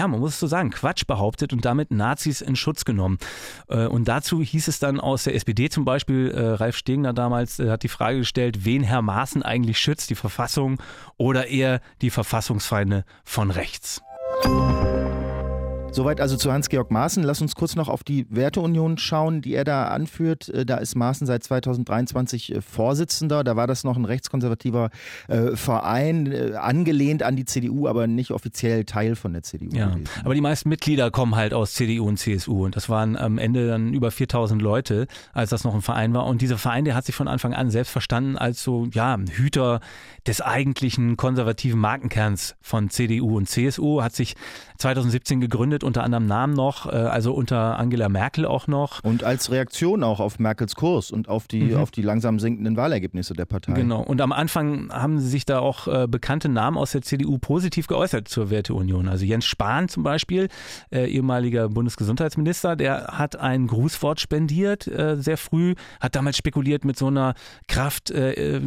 ja, 0.00 0.08
man 0.08 0.20
muss 0.20 0.30
es 0.32 0.40
so 0.40 0.46
sagen, 0.46 0.70
Quatsch 0.70 1.06
behauptet 1.06 1.52
und 1.52 1.66
damit 1.66 1.90
Nazis 1.90 2.40
in 2.40 2.56
Schutz 2.56 2.86
genommen. 2.86 3.18
Äh, 3.68 3.84
und 3.84 4.08
dazu 4.08 4.40
hieß 4.40 4.66
es 4.68 4.78
dann 4.78 4.98
aus 4.98 5.24
der 5.24 5.34
SPD 5.34 5.68
zum 5.68 5.84
Beispiel, 5.84 6.30
äh, 6.30 6.40
Ralf 6.54 6.78
Stegner 6.78 7.12
damals 7.12 7.60
äh, 7.60 7.68
hat 7.68 7.82
die 7.82 7.88
Frage 7.88 8.20
gestellt, 8.20 8.64
wen 8.64 8.82
Herr 8.82 9.02
Maaßen 9.02 9.42
eigentlich 9.42 9.78
schützt, 9.78 10.08
die 10.08 10.14
Verfassung 10.14 10.80
oder 11.18 11.48
eher 11.48 11.82
die 12.00 12.08
Verfassungsfeinde 12.08 13.04
von 13.24 13.50
rechts. 13.50 14.00
Soweit 15.92 16.20
also 16.20 16.36
zu 16.36 16.52
Hans-Georg 16.52 16.92
Maaßen. 16.92 17.24
Lass 17.24 17.42
uns 17.42 17.56
kurz 17.56 17.74
noch 17.74 17.88
auf 17.88 18.04
die 18.04 18.24
Werteunion 18.30 18.96
schauen, 18.96 19.42
die 19.42 19.54
er 19.54 19.64
da 19.64 19.88
anführt. 19.88 20.48
Äh, 20.48 20.64
da 20.64 20.76
ist 20.76 20.94
Maaßen 20.94 21.26
seit 21.26 21.42
2023 21.42 22.54
äh, 22.54 22.60
Vorsitzender. 22.60 23.42
Da 23.42 23.56
war 23.56 23.66
das 23.66 23.82
noch 23.82 23.96
ein 23.96 24.04
rechtskonservativer 24.04 24.90
äh, 25.26 25.56
Verein, 25.56 26.30
äh, 26.30 26.52
angelehnt 26.54 27.24
an 27.24 27.34
die 27.34 27.44
CDU, 27.44 27.88
aber 27.88 28.06
nicht 28.06 28.30
offiziell 28.30 28.84
Teil 28.84 29.16
von 29.16 29.32
der 29.32 29.42
CDU. 29.42 29.70
Ja, 29.76 29.88
gewesen. 29.88 30.08
aber 30.24 30.34
die 30.34 30.40
meisten 30.40 30.68
Mitglieder 30.68 31.10
kommen 31.10 31.34
halt 31.34 31.52
aus 31.52 31.74
CDU 31.74 32.06
und 32.06 32.18
CSU. 32.18 32.66
Und 32.66 32.76
das 32.76 32.88
waren 32.88 33.16
am 33.16 33.38
Ende 33.38 33.66
dann 33.66 33.92
über 33.92 34.12
4000 34.12 34.62
Leute, 34.62 35.08
als 35.32 35.50
das 35.50 35.64
noch 35.64 35.74
ein 35.74 35.82
Verein 35.82 36.14
war. 36.14 36.26
Und 36.26 36.40
dieser 36.40 36.56
Verein, 36.56 36.84
der 36.84 36.94
hat 36.94 37.04
sich 37.04 37.16
von 37.16 37.26
Anfang 37.26 37.52
an 37.52 37.68
selbst 37.70 37.90
verstanden 37.90 38.38
als 38.38 38.62
so, 38.62 38.86
ja, 38.92 39.18
Hüter 39.28 39.80
des 40.24 40.40
eigentlichen 40.40 41.16
konservativen 41.16 41.80
Markenkerns 41.80 42.54
von 42.60 42.90
CDU 42.90 43.36
und 43.36 43.48
CSU, 43.48 44.02
hat 44.02 44.14
sich 44.14 44.36
2017 44.80 45.40
gegründet, 45.40 45.84
unter 45.84 46.02
anderem 46.02 46.26
Namen 46.26 46.54
noch, 46.54 46.86
äh, 46.86 46.90
also 46.90 47.32
unter 47.32 47.78
Angela 47.78 48.08
Merkel 48.08 48.46
auch 48.46 48.66
noch. 48.66 49.04
Und 49.04 49.24
als 49.24 49.50
Reaktion 49.50 50.02
auch 50.02 50.20
auf 50.20 50.38
Merkels 50.38 50.74
Kurs 50.74 51.10
und 51.10 51.28
auf 51.28 51.46
die, 51.46 51.62
mhm. 51.62 51.76
auf 51.76 51.90
die 51.90 52.02
langsam 52.02 52.38
sinkenden 52.38 52.76
Wahlergebnisse 52.76 53.34
der 53.34 53.44
Partei. 53.44 53.72
Genau. 53.72 54.02
Und 54.02 54.20
am 54.20 54.32
Anfang 54.32 54.90
haben 54.92 55.20
sich 55.20 55.44
da 55.44 55.60
auch 55.60 55.86
äh, 55.86 56.06
bekannte 56.08 56.48
Namen 56.48 56.76
aus 56.76 56.92
der 56.92 57.02
CDU 57.02 57.38
positiv 57.38 57.86
geäußert 57.86 58.28
zur 58.28 58.50
Werteunion. 58.50 59.08
Also 59.08 59.24
Jens 59.24 59.44
Spahn 59.44 59.88
zum 59.88 60.02
Beispiel, 60.02 60.48
äh, 60.90 61.06
ehemaliger 61.06 61.68
Bundesgesundheitsminister, 61.68 62.76
der 62.76 63.18
hat 63.18 63.36
ein 63.36 63.66
Grußwort 63.66 64.20
spendiert, 64.20 64.86
äh, 64.86 65.16
sehr 65.16 65.36
früh, 65.36 65.74
hat 66.00 66.14
damals 66.16 66.36
spekuliert, 66.36 66.84
mit 66.84 66.96
so 66.96 67.08
einer 67.08 67.34
Kraft 67.68 68.12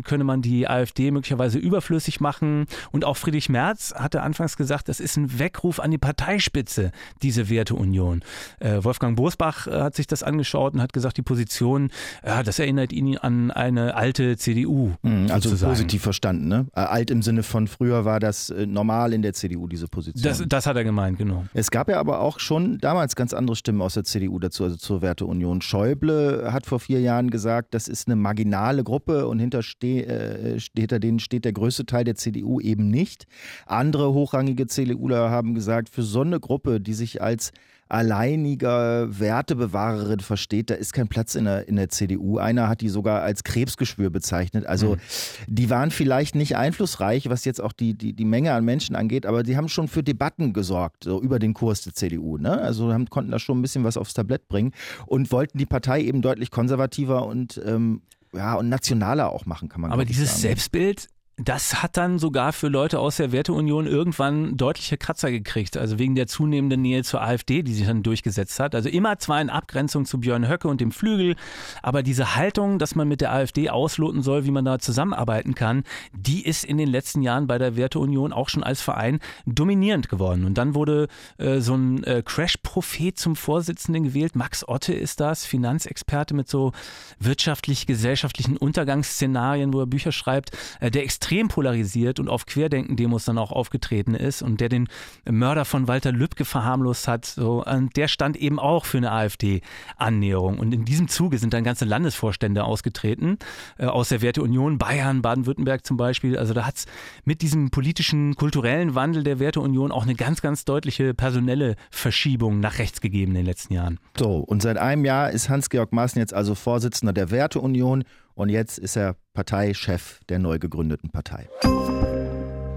könne 0.04 0.24
man 0.24 0.42
die 0.42 0.68
AfD 0.68 1.12
möglicherweise 1.12 1.58
überflüssig 1.58 2.20
machen. 2.20 2.66
Und 2.92 3.06
auch 3.06 3.18
Friedrich 3.18 3.50
Merz 3.50 3.94
hatte 3.96 4.22
anfangs 4.22 4.58
gesagt, 4.58 4.90
das 4.90 5.00
ist 5.00 5.18
ein 5.18 5.40
Weckruf 5.40 5.80
an 5.80 5.92
die 5.92 5.98
Parteispitze, 6.04 6.92
diese 7.22 7.50
Werteunion. 7.50 8.24
Äh, 8.60 8.84
Wolfgang 8.84 9.16
Bosbach 9.16 9.68
äh, 9.68 9.72
hat 9.84 9.96
sich 9.96 10.06
das 10.06 10.22
angeschaut 10.22 10.74
und 10.74 10.82
hat 10.82 10.92
gesagt, 10.92 11.16
die 11.16 11.22
Position, 11.22 11.92
ja, 12.26 12.44
das 12.44 12.60
erinnert 12.60 12.92
ihn 12.92 13.18
an 13.18 13.52
eine 13.52 13.96
alte 13.96 14.36
CDU. 14.36 14.92
Mhm, 15.02 15.32
also 15.32 15.48
sozusagen. 15.48 15.72
positiv 15.72 16.02
verstanden, 16.02 16.50
ne? 16.50 16.68
Äh, 16.76 16.82
alt 16.82 17.10
im 17.10 17.22
Sinne 17.22 17.42
von 17.42 17.70
früher 17.70 18.04
war 18.04 18.20
das 18.20 18.50
äh, 18.50 18.66
normal 18.66 19.14
in 19.14 19.22
der 19.22 19.32
CDU, 19.32 19.66
diese 19.68 19.88
Position. 19.88 20.24
Das, 20.24 20.44
das 20.46 20.66
hat 20.66 20.76
er 20.76 20.84
gemeint, 20.84 21.18
genau. 21.18 21.46
Es 21.54 21.72
gab 21.72 21.88
ja 21.88 22.02
aber 22.02 22.20
auch 22.20 22.42
schon 22.42 22.80
damals 22.80 23.16
ganz 23.16 23.34
andere 23.34 23.56
Stimmen 23.56 23.82
aus 23.82 23.94
der 23.94 24.04
CDU 24.04 24.40
dazu, 24.40 24.66
also 24.66 24.76
zur 24.76 25.02
Werteunion. 25.02 25.62
Schäuble 25.62 26.52
hat 26.52 26.66
vor 26.66 26.82
vier 26.82 27.00
Jahren 27.00 27.30
gesagt, 27.30 27.74
das 27.74 27.88
ist 27.88 28.10
eine 28.10 28.18
marginale 28.18 28.84
Gruppe 28.84 29.26
und 29.30 29.40
hinter, 29.40 29.62
äh, 29.82 30.60
hinter 30.76 31.00
denen 31.00 31.20
steht 31.20 31.46
der 31.46 31.54
größte 31.54 31.86
Teil 31.86 32.04
der 32.04 32.16
CDU 32.16 32.60
eben 32.60 32.90
nicht. 32.90 33.26
Andere 33.68 34.12
hochrangige 34.12 34.68
CDUler 34.68 35.30
haben 35.30 35.56
gesagt, 35.56 35.93
für 35.94 36.02
so 36.02 36.22
eine 36.22 36.40
Gruppe, 36.40 36.82
die 36.82 36.94
sich 36.94 37.22
als 37.22 37.52
alleiniger 37.88 39.20
Wertebewahrerin 39.20 40.22
versteht, 40.22 40.72
da 40.72 40.74
ist 40.74 40.94
kein 40.94 41.08
Platz 41.08 41.36
in 41.36 41.46
der, 41.46 41.68
in 41.68 41.76
der 41.76 41.90
CDU. 41.90 42.40
Einer 42.40 42.68
hat 42.68 42.82
die 42.82 42.90
sogar 42.90 43.22
als 43.22 43.44
Krebsgeschwür 43.44 44.10
bezeichnet. 44.10 44.66
Also 44.66 44.96
mhm. 44.96 45.00
die 45.46 45.70
waren 45.70 45.92
vielleicht 45.92 46.34
nicht 46.34 46.58
einflussreich, 46.58 47.30
was 47.30 47.46
jetzt 47.46 47.62
auch 47.62 47.72
die, 47.72 47.94
die, 47.94 48.14
die 48.14 48.26
Menge 48.26 48.54
an 48.54 48.66
Menschen 48.66 48.96
angeht, 48.96 49.28
aber 49.28 49.44
die 49.44 49.56
haben 49.56 49.70
schon 49.70 49.88
für 49.88 50.02
Debatten 50.02 50.54
gesorgt, 50.54 51.04
so 51.04 51.22
über 51.22 51.38
den 51.38 51.54
Kurs 51.54 51.84
der 51.84 51.94
CDU. 51.94 52.38
Ne? 52.38 52.60
Also 52.60 52.92
haben, 52.92 53.08
konnten 53.12 53.30
da 53.30 53.38
schon 53.38 53.60
ein 53.60 53.62
bisschen 53.62 53.84
was 53.84 53.96
aufs 53.96 54.16
Tablett 54.16 54.48
bringen 54.48 54.72
und 55.06 55.32
wollten 55.32 55.60
die 55.60 55.68
Partei 55.68 56.02
eben 56.02 56.24
deutlich 56.24 56.50
konservativer 56.50 57.28
und 57.28 57.62
ähm, 57.64 58.02
ja, 58.34 58.56
und 58.56 58.70
nationaler 58.70 59.32
auch 59.32 59.46
machen, 59.46 59.70
kann 59.70 59.82
man 59.82 59.92
Aber 59.92 60.06
dieses 60.06 60.30
sagen. 60.30 60.42
Selbstbild 60.42 61.10
das 61.38 61.82
hat 61.82 61.98
dann 61.98 62.20
sogar 62.20 62.54
für 62.54 62.68
Leute 62.68 63.00
aus 63.00 63.18
der 63.18 63.32
Werteunion 63.32 63.88
irgendwann 63.88 64.56
deutliche 64.56 64.98
Kratzer 64.98 65.32
gekriegt, 65.32 65.78
also 65.78 65.98
wegen 65.98 66.14
der 66.14 66.28
zunehmenden 66.28 66.82
Nähe 66.84 67.04
zur 67.04 67.24
AfD, 67.24 67.64
die 67.64 67.74
sich 67.74 67.88
dann 67.88 68.04
durchgesetzt 68.04 68.60
hat. 68.60 68.76
Also 68.76 68.88
immer 68.88 69.18
zwar 69.18 69.42
in 69.42 69.50
Abgrenzung 69.50 70.06
zu 70.06 70.20
Björn 70.20 70.48
Höcke 70.48 70.68
und 70.68 70.80
dem 70.80 70.92
Flügel, 70.92 71.36
aber 71.82 72.04
diese 72.04 72.36
Haltung, 72.36 72.78
dass 72.78 72.94
man 72.94 73.08
mit 73.08 73.20
der 73.22 73.34
AfD 73.34 73.72
ausloten 73.72 74.22
soll, 74.22 74.46
wie 74.46 74.52
man 74.52 74.64
da 74.64 74.78
zusammenarbeiten 74.78 75.56
kann, 75.56 75.84
die 76.14 76.46
ist 76.46 76.66
in 76.66 76.78
den 76.78 76.88
letzten 76.88 77.24
Jahren 77.24 77.48
bei 77.48 77.58
der 77.58 77.76
Werteunion 77.76 78.32
auch 78.32 78.50
schon 78.50 78.64
als 78.64 78.82
Verein 78.82 79.20
dominierend 79.48 80.10
geworden. 80.10 80.46
Und 80.46 80.60
dann 80.60 80.76
wurde 80.76 81.08
äh, 81.40 81.62
so 81.62 81.74
ein 81.74 82.04
äh, 82.04 82.22
Crash-Prophet 82.24 83.18
zum 83.18 83.36
Vorsitzenden 83.36 84.04
gewählt. 84.04 84.36
Max 84.36 84.68
Otte 84.68 84.94
ist 84.94 85.20
das, 85.20 85.46
Finanzexperte 85.46 86.36
mit 86.36 86.48
so 86.48 86.74
wirtschaftlich-gesellschaftlichen 87.20 88.56
Untergangsszenarien, 88.56 89.74
wo 89.74 89.80
er 89.80 89.88
Bücher 89.88 90.12
schreibt, 90.12 90.52
äh, 90.80 90.92
der 90.92 91.06
extrem 91.24 91.48
polarisiert 91.48 92.20
und 92.20 92.28
auf 92.28 92.46
Querdenken-Demos 92.46 93.24
dann 93.24 93.38
auch 93.38 93.54
aufgetreten 93.54 94.14
ist 94.14 94.42
und 94.42 94.60
der 94.60 94.68
den 94.68 94.90
Mörder 95.24 95.64
von 95.64 95.88
Walter 95.88 96.12
Lübcke 96.12 96.44
verharmlost 96.44 97.08
hat, 97.08 97.26
so, 97.26 97.64
der 97.96 98.10
stand 98.10 98.36
eben 98.36 98.60
auch 98.60 98.84
für 98.84 98.98
eine 98.98 99.14
AfD-Annäherung. 99.14 100.60
Und 100.60 100.74
in 100.74 100.84
diesem 100.84 101.08
Zuge 101.08 101.38
sind 101.38 101.54
dann 101.54 101.64
ganze 101.64 101.86
Landesvorstände 101.86 102.66
ausgetreten, 102.66 103.38
äh, 103.78 103.86
aus 103.86 104.10
der 104.10 104.22
Werteunion, 104.22 104.78
Bayern, 104.78 105.22
Baden-Württemberg 105.22 105.86
zum 105.86 105.96
Beispiel. 105.96 106.38
Also 106.38 106.54
da 106.54 106.66
hat 106.66 106.76
es 106.76 106.86
mit 107.24 107.42
diesem 107.42 107.72
politischen, 107.72 108.36
kulturellen 108.36 108.94
Wandel 108.94 109.24
der 109.24 109.40
Werteunion 109.40 109.94
auch 109.94 110.04
eine 110.04 110.16
ganz, 110.16 110.42
ganz 110.42 110.66
deutliche 110.66 111.14
personelle 111.14 111.78
Verschiebung 111.90 112.60
nach 112.60 112.80
rechts 112.80 113.00
gegeben 113.00 113.32
in 113.32 113.38
den 113.38 113.46
letzten 113.46 113.76
Jahren. 113.76 113.98
So, 114.20 114.40
und 114.40 114.62
seit 114.62 114.76
einem 114.76 115.06
Jahr 115.06 115.32
ist 115.32 115.48
Hans-Georg 115.48 115.94
Maaßen 115.94 116.20
jetzt 116.20 116.34
also 116.34 116.54
Vorsitzender 116.54 117.14
der 117.14 117.32
Werteunion 117.32 118.04
und 118.36 118.50
jetzt 118.50 118.78
ist 118.78 118.96
er 118.96 119.16
Parteichef 119.34 120.20
der 120.30 120.40
neu 120.40 120.60
gegründeten 120.60 121.10
Partei. 121.10 121.48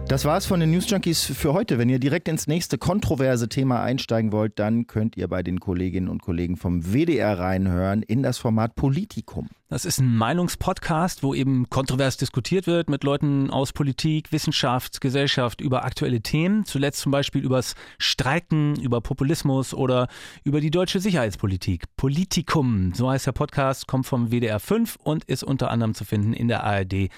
Das 0.08 0.24
war's 0.24 0.46
von 0.46 0.60
den 0.60 0.70
News 0.70 0.88
Junkies 0.88 1.24
für 1.24 1.52
heute. 1.52 1.78
Wenn 1.78 1.88
ihr 1.88 1.98
direkt 1.98 2.28
ins 2.28 2.46
nächste 2.46 2.78
kontroverse 2.78 3.48
Thema 3.48 3.82
einsteigen 3.82 4.30
wollt, 4.30 4.56
dann 4.60 4.86
könnt 4.86 5.16
ihr 5.16 5.26
bei 5.26 5.42
den 5.42 5.58
Kolleginnen 5.58 6.08
und 6.08 6.22
Kollegen 6.22 6.56
vom 6.56 6.92
WDR 6.92 7.38
reinhören 7.38 8.02
in 8.02 8.22
das 8.22 8.38
Format 8.38 8.76
Politikum. 8.76 9.48
Das 9.68 9.84
ist 9.84 9.98
ein 9.98 10.16
Meinungspodcast, 10.16 11.24
wo 11.24 11.34
eben 11.34 11.68
kontrovers 11.68 12.16
diskutiert 12.16 12.68
wird 12.68 12.88
mit 12.88 13.02
Leuten 13.02 13.50
aus 13.50 13.72
Politik, 13.72 14.30
Wissenschaft, 14.30 15.00
Gesellschaft 15.00 15.60
über 15.60 15.84
aktuelle 15.84 16.20
Themen. 16.20 16.64
Zuletzt 16.64 17.00
zum 17.00 17.10
Beispiel 17.10 17.42
übers 17.42 17.74
Streiken, 17.98 18.76
über 18.76 19.00
Populismus 19.00 19.74
oder 19.74 20.06
über 20.44 20.60
die 20.60 20.70
deutsche 20.70 21.00
Sicherheitspolitik. 21.00 21.84
Politikum, 21.96 22.94
so 22.94 23.10
heißt 23.10 23.26
der 23.26 23.32
Podcast, 23.32 23.88
kommt 23.88 24.06
vom 24.06 24.30
WDR 24.30 24.60
5 24.60 24.98
und 25.02 25.24
ist 25.24 25.42
unter 25.42 25.68
anderem 25.72 25.94
zu 25.94 26.04
finden 26.04 26.32
in 26.32 26.46
der 26.46 26.62
ARD 26.62 27.08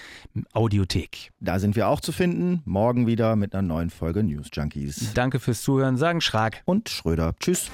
Audiothek. 0.51 1.31
Da 1.39 1.59
sind 1.59 1.75
wir 1.75 1.87
auch 1.87 2.01
zu 2.01 2.11
finden. 2.11 2.63
Morgen 2.65 3.05
wieder 3.05 3.35
mit 3.35 3.53
einer 3.53 3.67
neuen 3.67 3.91
Folge 3.91 4.23
News 4.23 4.47
Junkies. 4.51 5.13
Danke 5.13 5.39
fürs 5.39 5.61
Zuhören, 5.61 5.97
sagen 5.97 6.19
Schrag 6.19 6.63
und 6.65 6.89
Schröder. 6.89 7.35
Tschüss. 7.39 7.69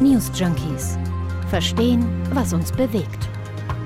News 0.00 0.30
Junkies. 0.38 0.98
Verstehen, 1.48 2.04
was 2.34 2.52
uns 2.52 2.70
bewegt. 2.72 3.30